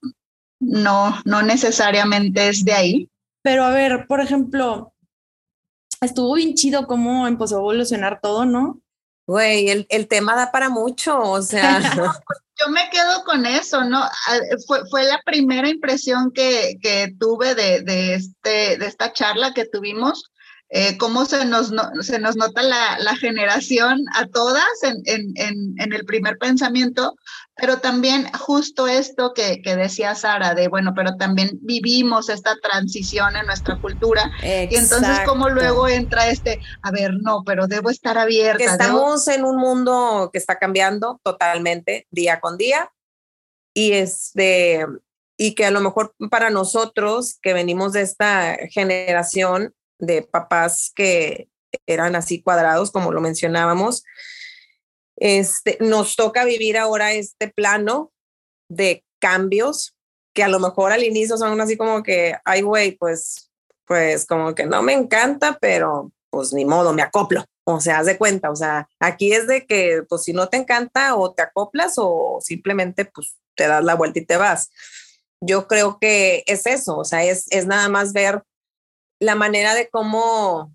no, 0.60 1.22
no 1.26 1.42
necesariamente 1.42 2.50
es 2.50 2.64
de 2.64 2.74
ahí. 2.74 3.10
Pero 3.42 3.64
a 3.64 3.72
ver, 3.72 4.06
por 4.08 4.22
ejemplo, 4.22 4.94
estuvo 6.02 6.34
bien 6.36 6.56
chido 6.56 6.88
cómo 6.88 7.28
empezó 7.28 7.56
a 7.56 7.60
evolucionar 7.60 8.20
todo, 8.22 8.46
¿no? 8.46 8.82
Güey, 9.28 9.70
el, 9.70 9.88
el 9.90 10.08
tema 10.08 10.36
da 10.36 10.52
para 10.52 10.70
mucho, 10.70 11.20
o 11.20 11.42
sea. 11.42 11.80
yo 12.60 12.72
me 12.72 12.90
quedo 12.90 13.24
con 13.24 13.46
eso, 13.46 13.84
¿no? 13.84 14.04
Fue, 14.68 14.82
fue 14.90 15.04
la 15.04 15.20
primera 15.26 15.68
impresión 15.68 16.32
que, 16.32 16.78
que 16.82 17.14
tuve 17.20 17.56
de, 17.56 17.82
de, 17.82 18.14
este, 18.16 18.78
de 18.78 18.86
esta 18.86 19.14
charla 19.14 19.54
que 19.54 19.66
tuvimos, 19.66 20.32
eh, 20.70 20.98
cómo 20.98 21.26
se 21.26 21.46
nos, 21.46 21.72
no, 21.72 21.84
se 22.02 22.18
nos 22.18 22.36
nota 22.36 22.64
la, 22.64 22.98
la, 23.00 23.16
generación 23.16 24.04
a 24.16 24.26
todas 24.26 24.66
en, 24.82 25.02
en, 25.06 25.32
en, 25.36 25.76
en, 25.78 25.94
el 25.94 26.06
primer 26.06 26.40
pensamiento, 26.40 27.16
pero 27.56 27.78
también 27.78 28.28
justo 28.34 28.88
esto 28.88 29.34
que, 29.34 29.62
que, 29.62 29.76
decía 29.76 30.16
Sara, 30.16 30.56
de 30.56 30.68
bueno, 30.68 30.94
pero 30.96 31.18
también 31.18 31.52
vivimos 31.62 32.30
esta 32.30 32.56
transición 32.58 33.36
en 33.36 33.46
nuestra 33.46 33.80
cultura, 33.80 34.32
Exacto. 34.42 34.76
y 34.76 34.78
entonces 34.78 35.20
cómo 35.28 35.50
luego 35.50 35.88
entra 35.88 36.30
este, 36.30 36.60
a 36.82 36.90
ver, 36.90 37.14
no, 37.22 37.44
pero 37.46 37.68
debo 37.68 37.92
estar 37.92 38.18
abierta. 38.18 38.58
Que 38.58 38.66
estamos 38.66 39.24
debo... 39.26 39.38
en 39.38 39.46
un 39.46 39.58
mundo 39.58 40.32
que 40.34 40.40
está 40.40 40.58
cambiando 40.58 41.22
totalmente 41.24 42.08
día 42.10 42.40
con 42.40 42.58
día, 42.58 42.90
y 43.76 43.92
este 43.92 44.86
y 45.38 45.54
que 45.54 45.66
a 45.66 45.72
lo 45.72 45.82
mejor 45.82 46.16
para 46.32 46.50
nosotros 46.50 47.38
que 47.42 47.54
venimos 47.54 47.94
de 47.94 48.02
esta 48.02 48.58
generación 48.72 49.76
de 50.00 50.22
papás 50.22 50.92
que 50.96 51.50
eran 51.88 52.16
así 52.16 52.42
cuadrados, 52.42 52.92
como 52.92 53.12
lo 53.12 53.22
mencionábamos. 53.22 54.04
Este, 55.18 55.78
nos 55.80 56.16
toca 56.16 56.44
vivir 56.46 56.78
ahora 56.78 57.14
este 57.14 57.50
plano 57.50 58.12
de 58.70 59.04
cambios 59.20 59.96
que 60.34 60.44
a 60.44 60.50
lo 60.50 60.60
mejor 60.60 60.92
al 60.92 61.04
inicio 61.04 61.38
son 61.38 61.60
así 61.62 61.78
como 61.78 62.04
que, 62.04 62.36
ay, 62.44 62.62
güey, 62.62 62.92
pues, 62.98 63.52
pues 63.86 64.26
como 64.26 64.54
que 64.54 64.66
no 64.66 64.82
me 64.84 64.94
encanta, 64.94 65.58
pero 65.60 66.12
pues 66.30 66.52
ni 66.52 66.66
modo, 66.66 66.92
me 66.92 67.02
acoplo. 67.02 67.46
O 67.64 67.80
sea, 67.80 68.00
haz 68.00 68.06
de 68.06 68.18
cuenta, 68.18 68.52
o 68.52 68.56
sea, 68.56 68.90
aquí 69.00 69.32
es 69.32 69.48
de 69.48 69.66
que, 69.66 70.04
pues 70.08 70.24
si 70.24 70.34
no 70.34 70.50
te 70.50 70.58
encanta 70.58 71.16
o 71.16 71.34
te 71.34 71.42
acoplas 71.42 71.94
o 71.98 72.40
simplemente, 72.42 73.06
pues 73.06 73.38
te 73.56 73.68
das 73.68 73.84
la 73.84 73.96
vuelta 73.96 74.20
y 74.20 74.26
te 74.26 74.36
vas. 74.36 74.70
Yo 75.42 75.68
creo 75.68 75.98
que 76.00 76.44
es 76.46 76.66
eso, 76.66 76.98
o 76.98 77.06
sea, 77.06 77.24
es, 77.24 77.46
es 77.50 77.66
nada 77.66 77.88
más 77.88 78.12
ver 78.12 78.44
la 79.20 79.36
manera 79.36 79.74
de 79.74 79.90
cómo 79.90 80.72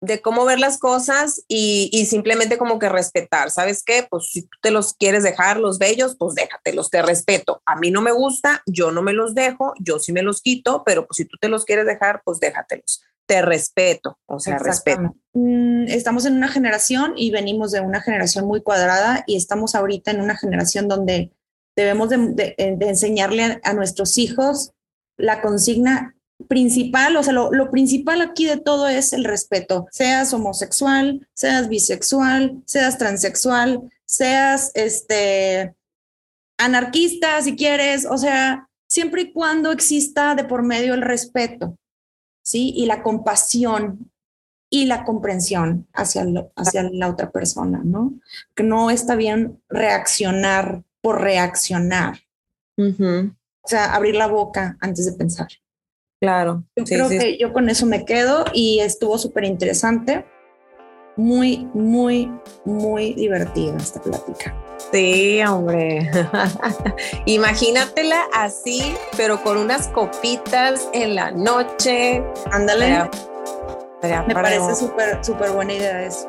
de 0.00 0.20
cómo 0.20 0.44
ver 0.44 0.60
las 0.60 0.78
cosas 0.78 1.42
y, 1.48 1.88
y, 1.92 2.06
simplemente 2.06 2.58
como 2.58 2.78
que 2.78 2.88
respetar, 2.88 3.50
¿sabes 3.50 3.82
qué? 3.82 4.06
Pues 4.08 4.30
si 4.30 4.42
tú 4.42 4.58
te 4.60 4.70
los 4.70 4.92
quieres 4.94 5.22
dejar 5.22 5.58
los 5.58 5.78
bellos, 5.78 6.16
pues 6.18 6.34
déjatelos, 6.34 6.90
te 6.90 7.00
respeto. 7.02 7.62
A 7.64 7.76
mí 7.76 7.90
no 7.90 8.02
me 8.02 8.12
gusta, 8.12 8.62
yo 8.66 8.90
no 8.90 9.02
me 9.02 9.14
los 9.14 9.34
dejo, 9.34 9.72
yo 9.80 9.98
sí 9.98 10.12
me 10.12 10.22
los 10.22 10.42
quito, 10.42 10.82
pero 10.84 11.06
pues 11.06 11.16
si 11.16 11.24
tú 11.24 11.38
te 11.40 11.48
los 11.48 11.64
quieres 11.64 11.86
dejar, 11.86 12.20
pues 12.24 12.40
déjatelos. 12.40 13.02
Te 13.26 13.42
respeto, 13.42 14.18
o 14.26 14.38
sea, 14.38 14.58
respeto. 14.58 15.16
Estamos 15.88 16.26
en 16.26 16.36
una 16.36 16.48
generación 16.48 17.14
y 17.16 17.30
venimos 17.32 17.72
de 17.72 17.80
una 17.80 18.00
generación 18.00 18.46
muy 18.46 18.62
cuadrada 18.62 19.24
y 19.26 19.36
estamos 19.36 19.74
ahorita 19.74 20.12
en 20.12 20.20
una 20.20 20.36
generación 20.36 20.86
donde 20.86 21.32
debemos 21.74 22.10
de, 22.10 22.18
de, 22.18 22.54
de 22.76 22.88
enseñarle 22.88 23.42
a, 23.42 23.60
a 23.64 23.72
nuestros 23.72 24.18
hijos 24.18 24.72
la 25.16 25.40
consigna 25.40 26.15
principal, 26.48 27.16
o 27.16 27.22
sea, 27.22 27.32
lo, 27.32 27.50
lo, 27.50 27.70
principal 27.70 28.20
aquí 28.20 28.46
de 28.46 28.58
todo 28.58 28.88
es 28.88 29.12
el 29.12 29.24
respeto, 29.24 29.86
seas 29.90 30.32
homosexual, 30.32 31.26
seas 31.34 31.68
bisexual, 31.68 32.62
seas 32.66 32.98
transexual, 32.98 33.90
seas 34.04 34.70
este 34.74 35.74
anarquista 36.58 37.40
si 37.42 37.56
quieres, 37.56 38.06
o 38.06 38.18
sea, 38.18 38.68
siempre 38.86 39.22
y 39.22 39.32
cuando 39.32 39.72
exista 39.72 40.34
de 40.34 40.44
por 40.44 40.62
medio 40.62 40.94
el 40.94 41.02
respeto, 41.02 41.78
¿sí? 42.42 42.72
Y 42.76 42.86
la 42.86 43.02
compasión 43.02 44.10
y 44.70 44.86
la 44.86 45.04
comprensión 45.04 45.86
hacia, 45.92 46.24
lo, 46.24 46.52
hacia 46.56 46.82
la 46.82 47.08
otra 47.08 47.30
persona, 47.30 47.80
¿no? 47.84 48.14
Que 48.54 48.62
no 48.62 48.90
está 48.90 49.14
bien 49.14 49.62
reaccionar 49.68 50.82
por 51.00 51.20
reaccionar. 51.20 52.18
Uh 52.76 52.84
-huh. 52.84 53.36
O 53.62 53.68
sea, 53.68 53.94
abrir 53.94 54.16
la 54.16 54.26
boca 54.26 54.76
antes 54.80 55.06
de 55.06 55.12
pensar. 55.12 55.48
Claro. 56.20 56.64
Yo 56.76 56.86
sí, 56.86 56.94
creo 56.94 57.08
sí. 57.08 57.18
que 57.18 57.38
yo 57.38 57.52
con 57.52 57.68
eso 57.68 57.86
me 57.86 58.04
quedo 58.04 58.44
y 58.52 58.80
estuvo 58.80 59.18
súper 59.18 59.44
interesante. 59.44 60.24
Muy, 61.16 61.66
muy, 61.72 62.30
muy 62.66 63.14
divertida 63.14 63.76
esta 63.78 64.00
plática. 64.02 64.54
Sí, 64.92 65.42
hombre. 65.42 66.10
Imagínatela 67.26 68.22
así, 68.34 68.94
pero 69.16 69.42
con 69.42 69.56
unas 69.56 69.88
copitas 69.88 70.88
en 70.92 71.14
la 71.14 71.30
noche. 71.30 72.22
Ándale. 72.50 73.08
Me 74.02 74.34
parece 74.34 74.74
súper, 74.74 75.24
súper 75.24 75.52
buena 75.52 75.72
idea 75.72 76.04
eso. 76.04 76.28